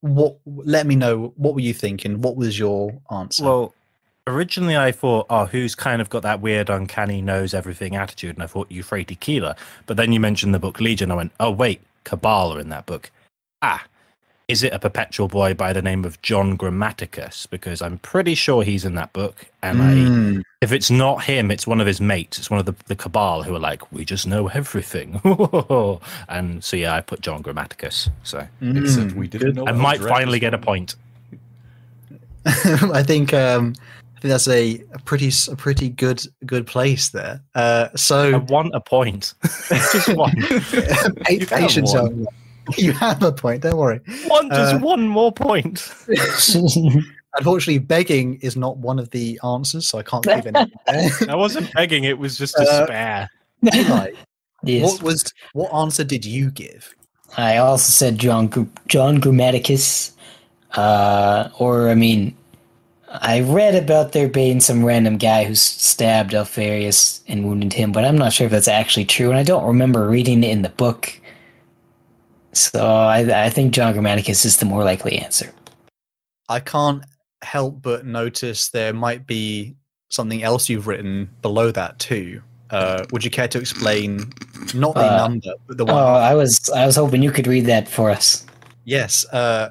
[0.00, 0.38] what?
[0.46, 1.34] Let me know.
[1.36, 2.22] What were you thinking?
[2.22, 3.44] What was your answer?
[3.44, 3.74] Well,
[4.28, 8.36] Originally, I thought, oh, who's kind of got that weird, uncanny, knows everything attitude?
[8.36, 9.56] And I thought Euphrates Keeler.
[9.86, 11.10] But then you mentioned the book Legion.
[11.10, 13.10] I went, oh, wait, Cabal are in that book.
[13.62, 13.84] Ah,
[14.46, 17.48] is it a perpetual boy by the name of John Grammaticus?
[17.50, 19.46] Because I'm pretty sure he's in that book.
[19.60, 20.42] And I, Mm.
[20.60, 22.38] if it's not him, it's one of his mates.
[22.38, 25.20] It's one of the, the Cabal who are like, we just know everything.
[26.28, 28.08] and so, yeah, I put John Grammaticus.
[28.22, 29.14] So Except Mm.
[29.16, 29.66] we didn't know.
[29.66, 30.94] I might finally get a point.
[32.46, 37.08] I think um, I think that's a, a pretty s- a pretty good good place
[37.10, 37.40] there.
[37.54, 39.34] Uh, I so want a point.
[39.68, 40.30] just one.
[40.40, 41.92] pa- You have patience.
[41.92, 41.98] one.
[42.12, 42.26] Elmer.
[42.78, 43.62] You have a point.
[43.62, 44.00] Don't worry.
[44.28, 45.92] One, just Uh, one more point.
[47.38, 50.72] Unfortunately, begging is not one of the answers, so I can't give any.
[51.28, 53.30] I wasn't begging, it was just Uh, despair.
[53.74, 54.10] Eli,
[54.64, 54.84] yes.
[54.84, 56.94] what was what answer did you give?
[57.36, 58.48] I also said John
[58.88, 60.12] John Grammaticus,
[60.76, 62.36] uh, or I mean,
[63.20, 68.04] I read about there being some random guy who stabbed Alpharius and wounded him, but
[68.04, 70.70] I'm not sure if that's actually true, and I don't remember reading it in the
[70.70, 71.20] book.
[72.52, 75.52] So I, I think John Grammaticus is the more likely answer.
[76.48, 77.02] I can't
[77.42, 79.74] help but notice there might be
[80.10, 82.42] something else you've written below that too.
[82.70, 84.32] Uh, would you care to explain
[84.74, 86.22] not the Uh, number, but the Oh, one?
[86.22, 88.46] I was I was hoping you could read that for us.
[88.84, 89.70] Yes, uh,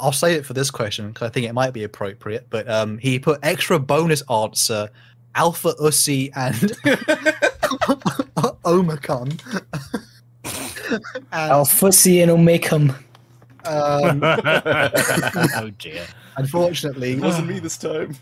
[0.00, 2.46] I'll say it for this question because I think it might be appropriate.
[2.50, 4.88] But um, he put extra bonus answer,
[5.34, 6.72] Alpha Ussi and
[8.64, 9.30] Omicron.
[9.30, 9.40] and,
[11.32, 12.90] Alfusi and Omicum.
[13.64, 16.04] um, oh dear.
[16.36, 18.16] unfortunately, It wasn't me this time.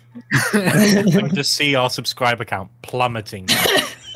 [0.53, 3.47] I can just see our subscriber count plummeting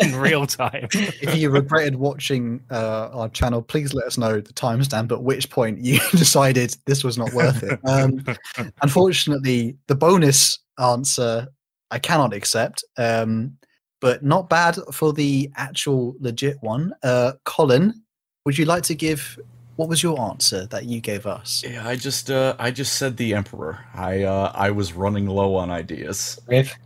[0.00, 0.88] in real time.
[0.92, 5.50] if you regretted watching uh, our channel, please let us know the timestamp at which
[5.50, 7.78] point you decided this was not worth it.
[7.84, 8.24] Um,
[8.82, 11.48] unfortunately, the bonus answer
[11.90, 13.56] I cannot accept, um,
[14.00, 16.92] but not bad for the actual legit one.
[17.02, 18.02] Uh, Colin,
[18.44, 19.38] would you like to give?
[19.76, 21.64] What was your answer that you gave us?
[21.66, 23.84] Yeah, I just uh I just said the emperor.
[23.92, 26.38] I uh I was running low on ideas.
[26.46, 26.76] Riff.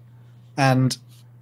[0.57, 0.97] And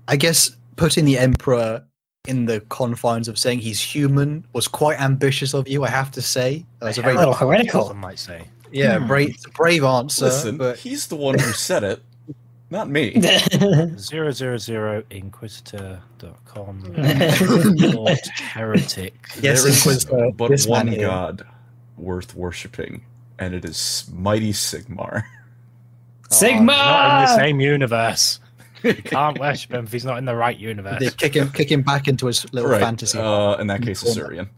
[0.09, 1.83] I guess putting the emperor
[2.29, 5.85] in the confines of saying he's human was quite ambitious of you.
[5.85, 7.87] I have to say, that was a very A little heretical.
[7.89, 8.45] Some might say.
[8.73, 9.07] yeah, Hmm.
[9.07, 10.25] brave, it's a brave answer.
[10.27, 12.03] Listen, but he's the one who said it,
[12.71, 13.21] not me.
[13.97, 16.95] Zero zero zero inquisitor.com.
[16.97, 17.41] Yes,
[17.95, 19.15] Lord heretic.
[19.41, 21.07] Yes, There is Inquisitor, but one here.
[21.07, 21.47] god
[21.97, 23.03] worth worshipping,
[23.39, 25.23] and it is mighty Sigmar.
[26.29, 26.73] Sigma!
[26.73, 28.41] Not in the same universe.
[28.87, 31.01] You can't worship him if he's not in the right universe.
[31.01, 32.81] they kick him, kick him back into his little right.
[32.81, 33.19] fantasy.
[33.19, 34.23] Uh, in that case, corner.
[34.25, 34.51] Assyrian.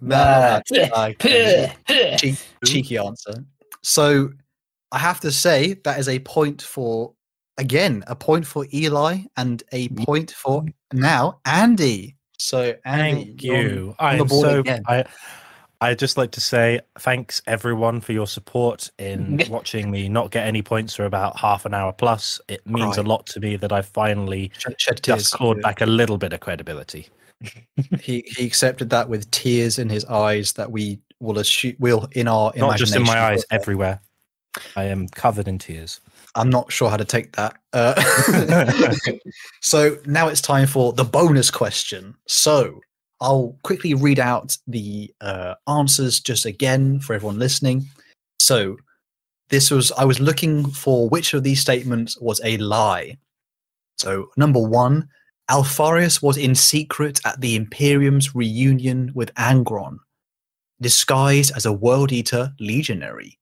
[0.00, 3.44] No, no, no, like, Puh, cheek, cheeky answer.
[3.82, 4.30] So
[4.90, 7.12] I have to say that is a point for
[7.58, 12.16] again a point for Eli and a point for now Andy.
[12.38, 14.58] So Andy, Thank you're on- on the I'm board so.
[14.60, 14.82] again.
[14.88, 15.04] I
[15.82, 20.46] I just like to say thanks everyone for your support in watching me not get
[20.46, 22.40] any points for about half an hour plus.
[22.46, 26.18] It means a lot to me that I finally Shed, just clawed back a little
[26.18, 27.08] bit of credibility.
[28.00, 32.28] He he accepted that with tears in his eyes that we will assume will in
[32.28, 34.00] our Not just in my eyes, everywhere.
[34.76, 35.98] I am covered in tears.
[36.36, 37.56] I'm not sure how to take that.
[37.72, 38.00] Uh,
[39.60, 42.14] so now it's time for the bonus question.
[42.26, 42.80] So
[43.22, 47.86] I'll quickly read out the uh, answers just again for everyone listening.
[48.40, 48.76] So
[49.48, 53.16] this was I was looking for which of these statements was a lie.
[53.98, 55.08] So number one,
[55.48, 59.98] Alpharius was in secret at the Imperium's reunion with Angron,
[60.80, 63.38] disguised as a World Eater legionary.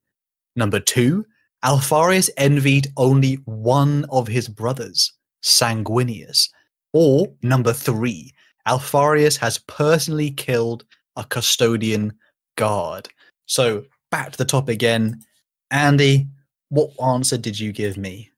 [0.57, 1.25] Number two,
[1.65, 5.13] Alpharius envied only one of his brothers,
[5.43, 6.51] Sanguinius.
[6.93, 8.35] Or number three,
[8.71, 10.85] Alpharius has personally killed
[11.17, 12.13] a custodian
[12.57, 13.09] guard.
[13.47, 15.25] So back to the top again.
[15.73, 16.29] Andy,
[16.69, 18.31] what answer did you give me?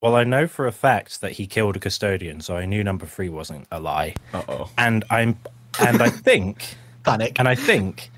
[0.00, 3.04] Well, I know for a fact that he killed a custodian, so I knew number
[3.04, 4.14] three wasn't a lie.
[4.32, 4.70] Uh oh.
[4.78, 5.38] And I'm,
[5.80, 7.38] and I think, Panic.
[7.38, 8.10] and I think,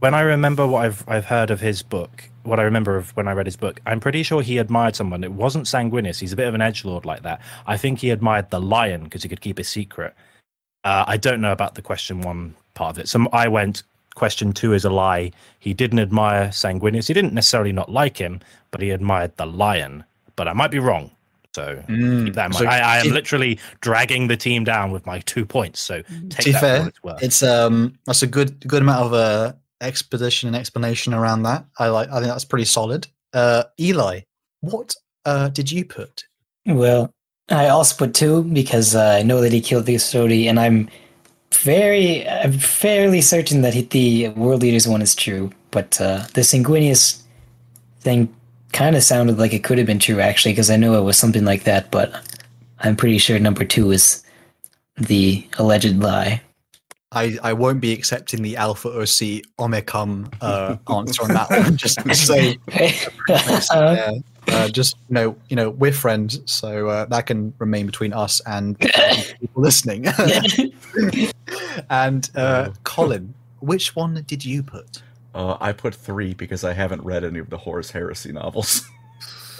[0.00, 3.28] when I remember what I've I've heard of his book, what I remember of when
[3.28, 5.22] I read his book, I'm pretty sure he admired someone.
[5.22, 6.18] It wasn't Sanguinius.
[6.18, 7.40] He's a bit of an edge lord like that.
[7.66, 10.14] I think he admired the lion because he could keep a secret.
[10.84, 13.08] Uh, I don't know about the question one part of it.
[13.08, 13.82] So I went.
[14.14, 15.32] Question two is a lie.
[15.58, 17.08] He didn't admire Sanguinius.
[17.08, 20.04] He didn't necessarily not like him, but he admired the lion.
[20.36, 21.10] But I might be wrong.
[21.54, 22.56] So Mm, keep that in mind.
[22.56, 25.80] so I, I am to- literally dragging the team down with my two points.
[25.80, 27.22] So take be that fair, for it's worth.
[27.22, 31.64] It's um that's a good good amount of uh exposition and explanation around that.
[31.78, 33.06] I like I think that's pretty solid.
[33.32, 34.20] Uh Eli,
[34.60, 36.24] what uh, did you put?
[36.66, 37.14] Well,
[37.48, 40.88] I also put two because uh, I know that he killed the Custodi, and I'm
[41.52, 45.50] very, I'm fairly certain that he, the World Eaters one is true.
[45.70, 47.22] But uh, the Sanguinius
[48.00, 48.34] thing
[48.72, 51.18] kind of sounded like it could have been true, actually, because I know it was
[51.18, 51.90] something like that.
[51.90, 52.12] But
[52.80, 54.22] I'm pretty sure number two is
[54.96, 56.40] the alleged lie.
[57.14, 61.76] I, I won't be accepting the Alpha OC Omicum uh, answer on that one.
[61.82, 62.58] Just to say,
[63.70, 64.12] uh,
[64.48, 68.40] uh, just you know, you know, we're friends, so uh, that can remain between us
[68.46, 70.06] and people listening.
[71.90, 72.70] and uh.
[72.84, 75.02] Colin, which one did you put?
[75.34, 78.84] Uh, I put three because I haven't read any of the Horus Heresy novels.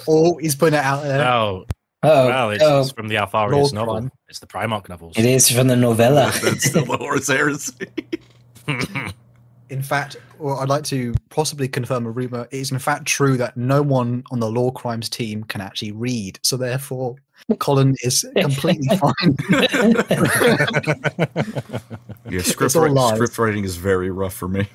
[0.07, 1.25] Oh, he's putting it out there.
[1.25, 1.65] Oh,
[2.03, 3.93] oh, well, it's, oh, it's from the Alpharius Lord novel.
[3.95, 4.11] Crime.
[4.29, 5.17] It's the Primarch novels.
[5.17, 6.31] it is from the novella.
[6.43, 7.87] That's still the Horus Heresy.
[9.69, 12.47] In fact, or I'd like to possibly confirm a rumor.
[12.51, 15.91] It is in fact true that no one on the lore crimes team can actually
[15.91, 17.15] read, so therefore
[17.59, 19.35] Colin is completely fine.
[22.29, 24.67] Yeah, script, all script writing is very rough for me.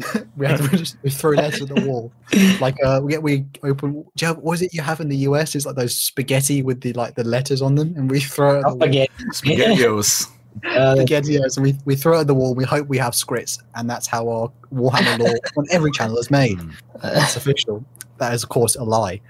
[0.36, 2.12] we have to just we throw letters at the wall.
[2.60, 3.92] Like uh, we get we open.
[3.92, 5.54] Do you have, what is it you have in the US?
[5.54, 8.66] It's like those spaghetti with the like the letters on them, and we throw it
[8.66, 9.06] at the wall.
[9.32, 10.28] Spaghettios.
[10.66, 12.54] Uh, Spaghettios, and we we throw it at the wall.
[12.54, 16.30] We hope we have scripts, and that's how our Warhammer lore on every channel is
[16.30, 16.58] made.
[17.02, 17.84] That's official.
[18.18, 19.20] That is of course a lie.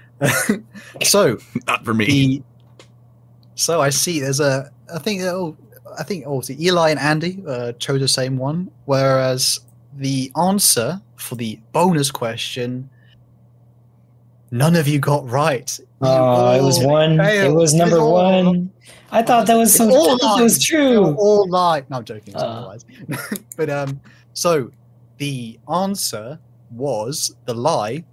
[1.03, 1.37] so
[1.67, 2.05] Not for me.
[2.05, 2.43] the
[3.55, 5.57] so I see there's a I think oh
[5.97, 9.59] I think obviously Eli and Andy uh, chose the same one, whereas
[9.97, 12.89] the answer for the bonus question
[14.51, 15.77] none of you got right.
[15.79, 17.19] You Oh, it was all one.
[17.19, 18.71] It was number all- one.
[19.11, 19.89] I thought that was so.
[19.91, 20.93] all That was true.
[21.05, 21.83] They're all lie.
[21.89, 22.33] No, I'm joking.
[22.33, 22.47] It's Uh.
[22.47, 22.85] all lies.
[23.57, 23.99] but um,
[24.33, 24.71] so
[25.17, 26.39] the answer
[26.71, 28.03] was the lie.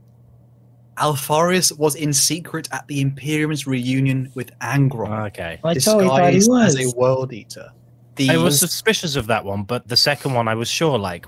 [0.98, 5.26] Alpharius was in secret at the Imperium's reunion with Angron.
[5.28, 5.58] okay.
[5.64, 6.76] I totally thought he disguised was.
[6.86, 7.70] as a world eater.
[8.16, 11.26] The I was suspicious of that one, but the second one I was sure like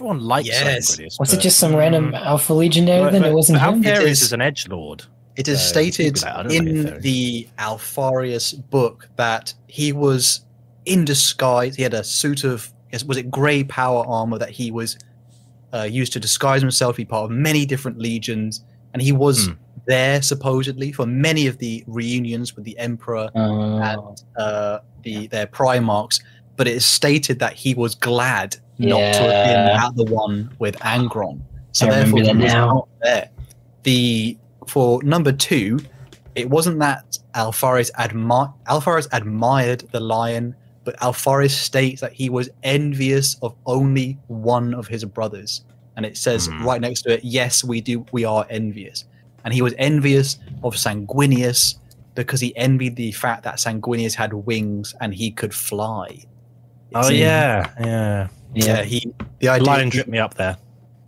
[0.00, 0.96] everyone likes Yes.
[0.96, 2.24] Sanguinius, Was it just some random Mm.
[2.24, 3.02] Alpha Legionary?
[3.04, 3.84] But- then but- it wasn't him.
[3.84, 5.04] It Alpharius is- is an edge lord.
[5.36, 9.92] it is uh, stated people that- I don't know in the Alpharius book that he
[9.92, 10.40] was
[10.86, 11.76] in disguise.
[11.76, 12.72] He had a suit of
[13.06, 14.98] was it grey power armor that he was
[15.72, 19.52] uh, used to disguise himself, be part of many different legions, and he was Hmm.
[19.86, 23.78] there supposedly for many of the reunions with the Emperor Oh.
[23.78, 26.20] and uh, the their Primarchs.
[26.56, 28.56] But it is stated that he was glad
[28.88, 31.40] not to have been at the one with Angron.
[31.72, 33.30] So I therefore, he was not there.
[33.84, 35.80] The for number two,
[36.34, 40.54] it wasn't that Alpharius admi- Alpharius admired the lion,
[40.84, 45.64] but Alpharius states that he was envious of only one of his brothers,
[45.96, 46.64] and it says Hmm.
[46.64, 48.04] right next to it, "Yes, we do.
[48.12, 49.04] We are envious."
[49.44, 51.76] And he was envious of Sanguinius
[52.14, 56.18] because he envied the fact that Sanguinius had wings and he could fly.
[56.94, 57.20] Oh See?
[57.20, 58.28] yeah, yeah.
[58.54, 58.82] Yeah.
[58.82, 59.66] He the idea.
[59.66, 60.56] Lion tripped me up there.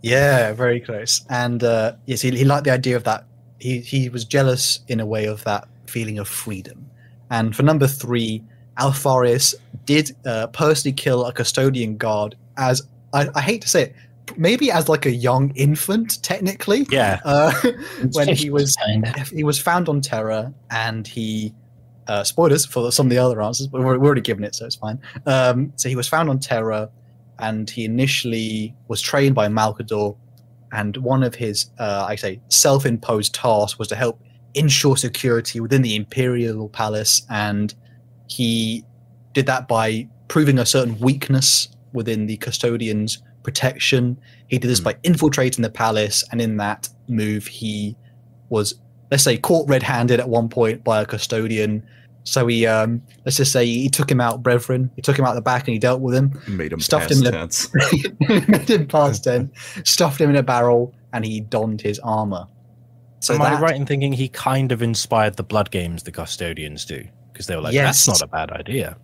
[0.01, 1.25] Yeah, very close.
[1.29, 3.25] And uh, yes, he, he liked the idea of that.
[3.59, 6.89] He he was jealous in a way of that feeling of freedom.
[7.29, 8.43] And for number three,
[8.77, 13.95] Alpharius did uh, personally kill a custodian guard as I, I hate to say it,
[14.37, 16.85] maybe as like a young infant, technically.
[16.89, 17.19] Yeah.
[17.23, 17.53] Uh,
[18.11, 18.75] when he was
[19.31, 21.53] he was found on Terra, and he
[22.07, 24.65] uh, spoilers for some of the other answers, but we're, we're already given it, so
[24.65, 24.99] it's fine.
[25.25, 26.89] Um, so he was found on Terra,
[27.43, 30.17] and he initially was trained by Malkador,
[30.71, 34.15] and one of his, uh, I say, self-imposed tasks was to help
[34.53, 37.73] ensure security within the Imperial Palace, and
[38.27, 38.83] he
[39.33, 44.17] did that by proving a certain weakness within the custodian's protection.
[44.47, 44.85] He did this Hmm.
[44.85, 47.95] by infiltrating the palace, and in that move, he
[48.49, 48.75] was,
[49.11, 51.83] let's say, caught red-handed at one point by a custodian.
[52.25, 54.89] So he, um, let's just say, he took him out, brethren.
[54.95, 56.39] He took him out the back and he dealt with him.
[56.47, 57.69] Made him Stuffed past him in a- tense.
[58.47, 59.51] made him past ten,
[59.83, 62.47] stuffed him in a barrel, and he donned his armor.
[63.19, 66.11] So Am that, I right in thinking he kind of inspired the blood games the
[66.11, 67.05] custodians do?
[67.31, 68.05] Because they were like, Yes.
[68.05, 68.97] that's not a bad idea.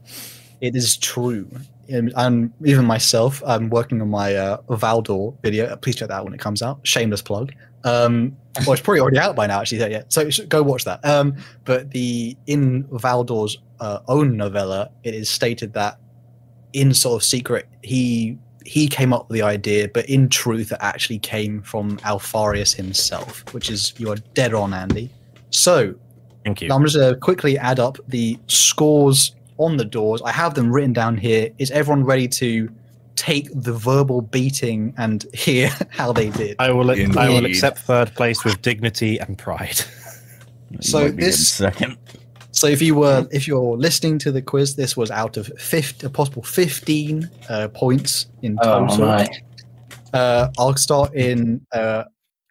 [0.62, 1.50] It is true.
[1.90, 5.76] And, and even myself, I'm working on my uh, Valdor video.
[5.78, 6.80] Please check that out when it comes out.
[6.84, 7.54] Shameless plug.
[7.84, 8.36] Um,
[8.66, 9.80] well, it's probably already out by now, actually.
[9.92, 11.04] Yeah, so go watch that.
[11.06, 11.36] Um,
[11.66, 16.00] but the in Valdor's uh, own novella, it is stated that
[16.74, 20.78] in sort of secret, he he came up with the idea, but in truth, it
[20.82, 25.10] actually came from Alpharius himself, which is you are dead on, Andy.
[25.50, 25.96] So
[26.44, 26.68] Thank you.
[26.68, 30.22] now I'm just going to quickly add up the scores on the doors.
[30.24, 31.50] I have them written down here.
[31.58, 32.70] Is everyone ready to
[33.20, 36.56] take the verbal beating and hear how they did?
[36.60, 36.90] I will.
[36.92, 39.82] I will accept third place with dignity and pride.
[40.82, 41.98] So Might be this- second.
[42.52, 46.06] So if you were if you're listening to the quiz, this was out of 50,
[46.06, 49.06] a possible 15 uh, points in Oh total.
[49.08, 49.28] my!
[50.14, 52.04] Uh, I'll start in uh,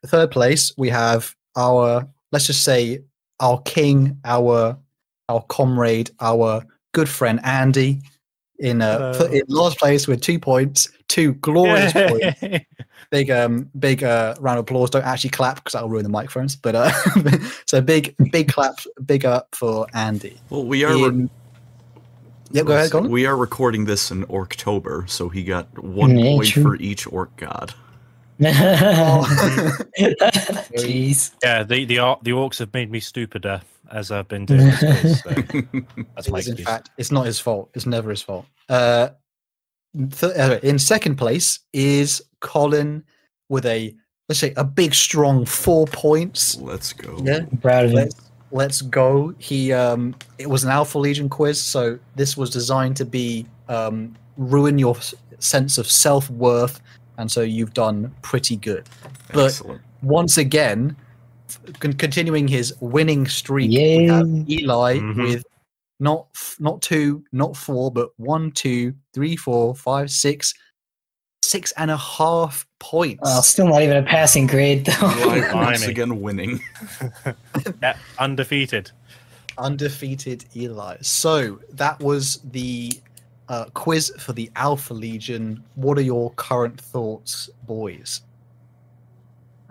[0.06, 0.72] third place.
[0.76, 3.00] We have our let's just say
[3.38, 4.76] our king, our
[5.28, 8.00] our comrade, our good friend Andy.
[8.58, 9.30] In uh, Hello.
[9.30, 12.40] in last place with two points, two glorious points.
[13.10, 14.90] Big um big uh round of applause.
[14.90, 16.56] Don't actually clap because that'll ruin the microphones.
[16.56, 16.90] But uh,
[17.66, 20.36] so big big clap, big up for Andy.
[20.50, 20.92] Well, we are.
[20.94, 21.30] re- In-
[22.50, 23.10] Yep, go ahead, Colin.
[23.10, 26.62] We are recording this in October, so he got one Yeah, point true.
[26.62, 27.74] for each orc god.
[28.40, 29.26] Oh.
[30.76, 31.32] Jeez.
[31.42, 33.60] Yeah, the the the orcs have made me stupider
[33.90, 35.22] as I've been doing this.
[35.22, 35.30] So
[36.14, 37.70] that's my is, in fact, it's not his fault.
[37.74, 38.46] It's never his fault.
[38.68, 39.10] Uh,
[39.96, 43.04] th- uh, in second place is Colin
[43.48, 43.94] with a
[44.28, 46.56] let's say a big strong four points.
[46.60, 47.18] Let's go.
[47.22, 47.96] Yeah, I'm proud of him.
[47.96, 48.14] let's
[48.50, 49.34] let's go.
[49.38, 54.14] He um, it was an Alpha Legion quiz, so this was designed to be um,
[54.36, 54.96] ruin your
[55.38, 56.80] sense of self worth,
[57.16, 58.88] and so you've done pretty good.
[59.32, 59.82] But Excellent.
[60.02, 61.07] once again, f-
[61.80, 64.44] con- continuing his winning streak, we have Yay.
[64.62, 65.22] Eli Mhm.
[65.24, 65.44] with
[66.00, 70.54] not f- not two, not four, but one, two, three, four, five, six,
[71.42, 73.20] six and a half points.
[73.24, 75.10] Oh, still not even a passing grade though.
[75.24, 76.60] Eli once again winning.
[77.82, 78.90] Yeah, undefeated.
[79.56, 80.98] Undefeated Eli.
[81.00, 82.92] So that was the
[83.48, 85.64] uh, quiz for the Alpha Legion.
[85.74, 88.20] What are your current thoughts, boys?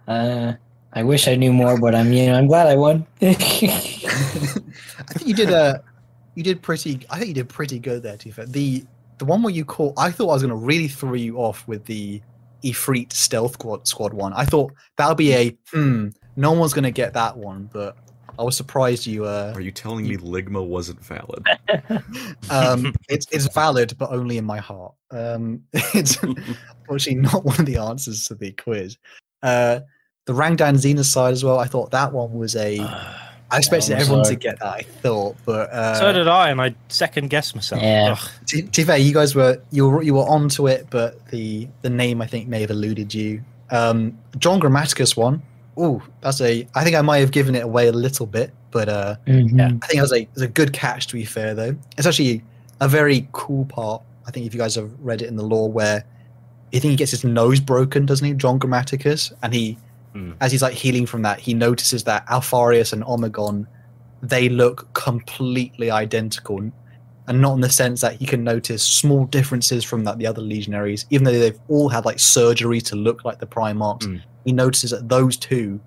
[0.08, 0.54] Uh,
[0.98, 3.06] I wish I knew more, but I'm you know I'm glad I won.
[3.22, 5.84] I think you did a,
[6.34, 7.06] you did pretty.
[7.11, 8.52] I think you did pretty good there, Tifa.
[8.52, 8.84] The
[9.19, 11.68] the one where you caught, I thought I was going to really throw you off
[11.68, 12.19] with the
[12.65, 14.34] Effrit Stealth Squad, squad one.
[14.34, 16.10] I thought that would be a hmm.
[16.36, 17.95] No one's going to get that one, but
[18.40, 19.26] I was surprised you.
[19.26, 21.45] Uh, Are you telling me Ligma wasn't valid?
[22.49, 24.95] um, it's it's valid, but only in my heart.
[25.11, 28.98] Um, it's unfortunately not one of the answers to the quiz.
[29.44, 29.82] Uh,
[30.28, 31.58] the Rangdan Xenocides as well.
[31.60, 32.78] I thought that one was a.
[33.49, 34.36] I expected I'm everyone sorry.
[34.36, 34.68] to get that.
[34.68, 37.82] I thought, but uh, so did I, and I second guessed myself.
[37.82, 38.18] Yeah.
[38.48, 41.68] To, to be fair, you guys were you were you were onto it, but the
[41.82, 43.41] the name I think may have eluded you.
[43.70, 45.41] Um, John Grammaticus one.
[45.80, 46.68] Ooh, that's a.
[46.76, 49.58] I think I might have given it away a little bit, but uh, Mhm.
[49.58, 49.68] Yeah.
[49.82, 51.08] I think it was a it was a good catch.
[51.08, 52.44] To be fair, though, it's actually
[52.82, 54.02] a very cool part.
[54.28, 56.04] I think if you guys have read it in the lore, where
[56.74, 59.78] I think he gets his nose broken, doesn't he, John Grammaticus, and he,
[60.18, 60.31] Hmm.
[60.41, 63.68] as he's like healing from that, he notices that Alpharius and Omegon,
[64.23, 66.72] they look completely identical,
[67.27, 70.41] and not in the sense that he can notice small differences from that the other
[70.41, 74.06] legionaries, even though they've all had like surgery to look like the Primarchs.
[74.06, 74.18] Hmm.
[74.45, 75.80] He notices that those two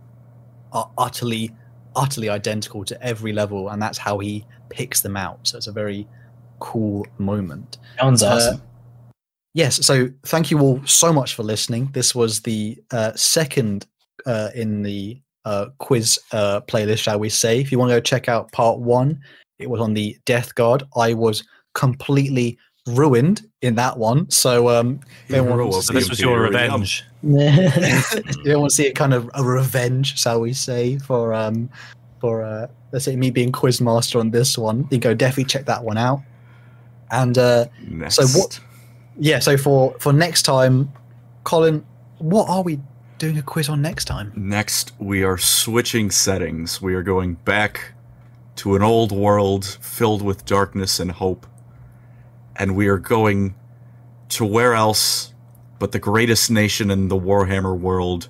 [0.73, 1.51] are utterly
[1.97, 5.41] utterly identical to every level, and that's how he picks them out.
[5.43, 6.07] So it's a very
[6.61, 7.79] cool moment.
[7.99, 8.63] Sounds Uh, awesome.
[9.55, 11.91] yes, so thank you all so much for listening.
[11.93, 13.87] This was the uh, second
[14.27, 17.61] uh, in the uh, quiz uh, playlist, shall we say.
[17.61, 19.21] If you want to go check out part one,
[19.59, 20.83] it was on the Death Guard.
[20.97, 21.45] I was
[21.75, 24.29] completely ruined in that one.
[24.31, 27.05] So um, Everyone Hero wants to So this was your revenge.
[27.23, 27.31] you
[28.45, 31.69] don't want to see it kind of a revenge, shall we say, for um
[32.21, 34.89] for uh let's say me being quiz master on this one.
[34.91, 36.23] You go definitely check that one out.
[37.11, 38.17] And uh Next.
[38.17, 38.61] So what-
[39.19, 40.91] yeah, so for for next time,
[41.45, 41.85] Colin,
[42.19, 42.81] what are we
[43.21, 44.33] doing a quiz on next time?
[44.35, 46.81] Next, we are switching settings.
[46.83, 47.93] We are going back
[48.57, 51.47] to an old world filled with darkness and hope.
[52.57, 53.55] And we are going
[54.31, 55.33] to where else
[55.79, 58.29] but the greatest nation in the Warhammer world,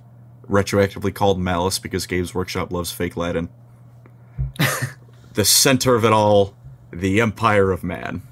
[0.49, 3.49] retroactively called Malice because Games Workshop loves fake Latin.
[5.35, 6.55] the center of it all,
[6.93, 8.23] the Empire of Man.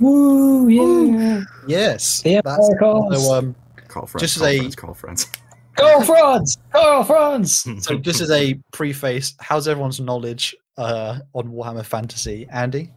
[0.00, 0.68] Woo!
[0.68, 1.42] Yeah.
[1.66, 2.22] Yes.
[2.22, 3.26] The that's- Empire calls.
[3.26, 3.54] so um
[3.88, 5.28] Karl Franz, Just as call a- friends, Karl Franz.
[5.76, 6.56] Go France!
[6.72, 7.66] Go France!
[7.80, 12.46] so just as a preface, how's everyone's knowledge uh on Warhammer Fantasy?
[12.50, 12.90] Andy?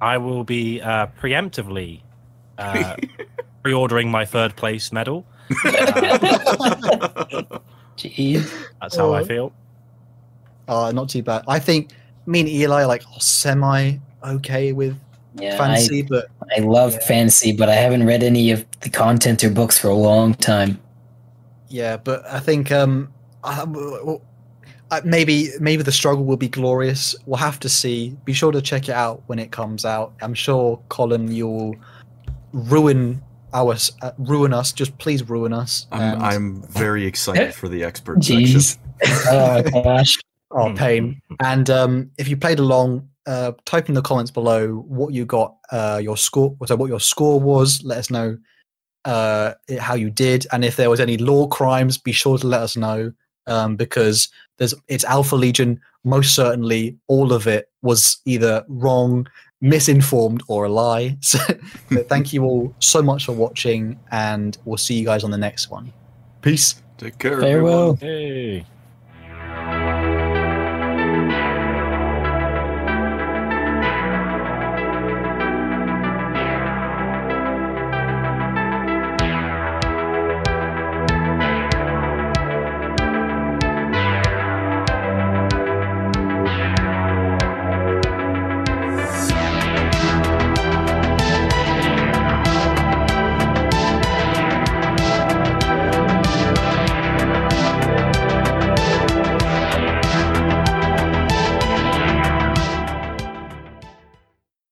[0.00, 2.02] I will be uh, preemptively
[2.56, 2.94] uh,
[3.64, 5.26] pre-ordering my third place medal.
[7.96, 8.48] Jeez.
[8.80, 9.24] That's how I Oh.
[9.24, 9.52] feel.
[10.68, 11.42] Uh not too bad.
[11.48, 11.90] I think
[12.26, 14.96] me and Eli are like are semi okay with
[15.34, 16.26] Yeah, I, fantasy, but
[16.56, 17.06] I love Yeah.
[17.06, 20.78] fantasy, but I haven't read any of the content or books for a long time.
[21.68, 23.12] Yeah, but I think um,
[23.44, 24.22] I, well,
[25.04, 27.14] maybe maybe the struggle will be glorious.
[27.26, 28.16] We'll have to see.
[28.24, 30.14] Be sure to check it out when it comes out.
[30.22, 31.76] I'm sure Colin, you'll
[32.52, 33.22] ruin
[33.52, 34.72] our uh, ruin us.
[34.72, 35.86] Just please ruin us.
[35.92, 38.46] I'm, I'm very excited for the expert section.
[38.46, 38.78] Jeez.
[39.30, 40.18] oh my gosh.
[40.50, 41.20] Oh, pain.
[41.40, 45.56] And um, if you played along, uh, type in the comments below what you got,
[45.70, 47.82] uh, your score, so what your score was.
[47.84, 48.38] Let us know
[49.04, 52.60] uh, how you did, and if there was any lore crimes, be sure to let
[52.62, 53.12] us know
[53.46, 55.80] um, because there's it's Alpha Legion.
[56.04, 59.26] Most certainly, all of it was either wrong,
[59.60, 61.16] misinformed, or a lie.
[61.22, 61.38] So,
[61.90, 65.38] but thank you all so much for watching, and we'll see you guys on the
[65.38, 65.92] next one.
[66.42, 66.80] Peace.
[66.98, 67.40] Take care.
[67.40, 67.92] Farewell.
[67.92, 67.96] everyone.
[67.98, 68.66] Hey.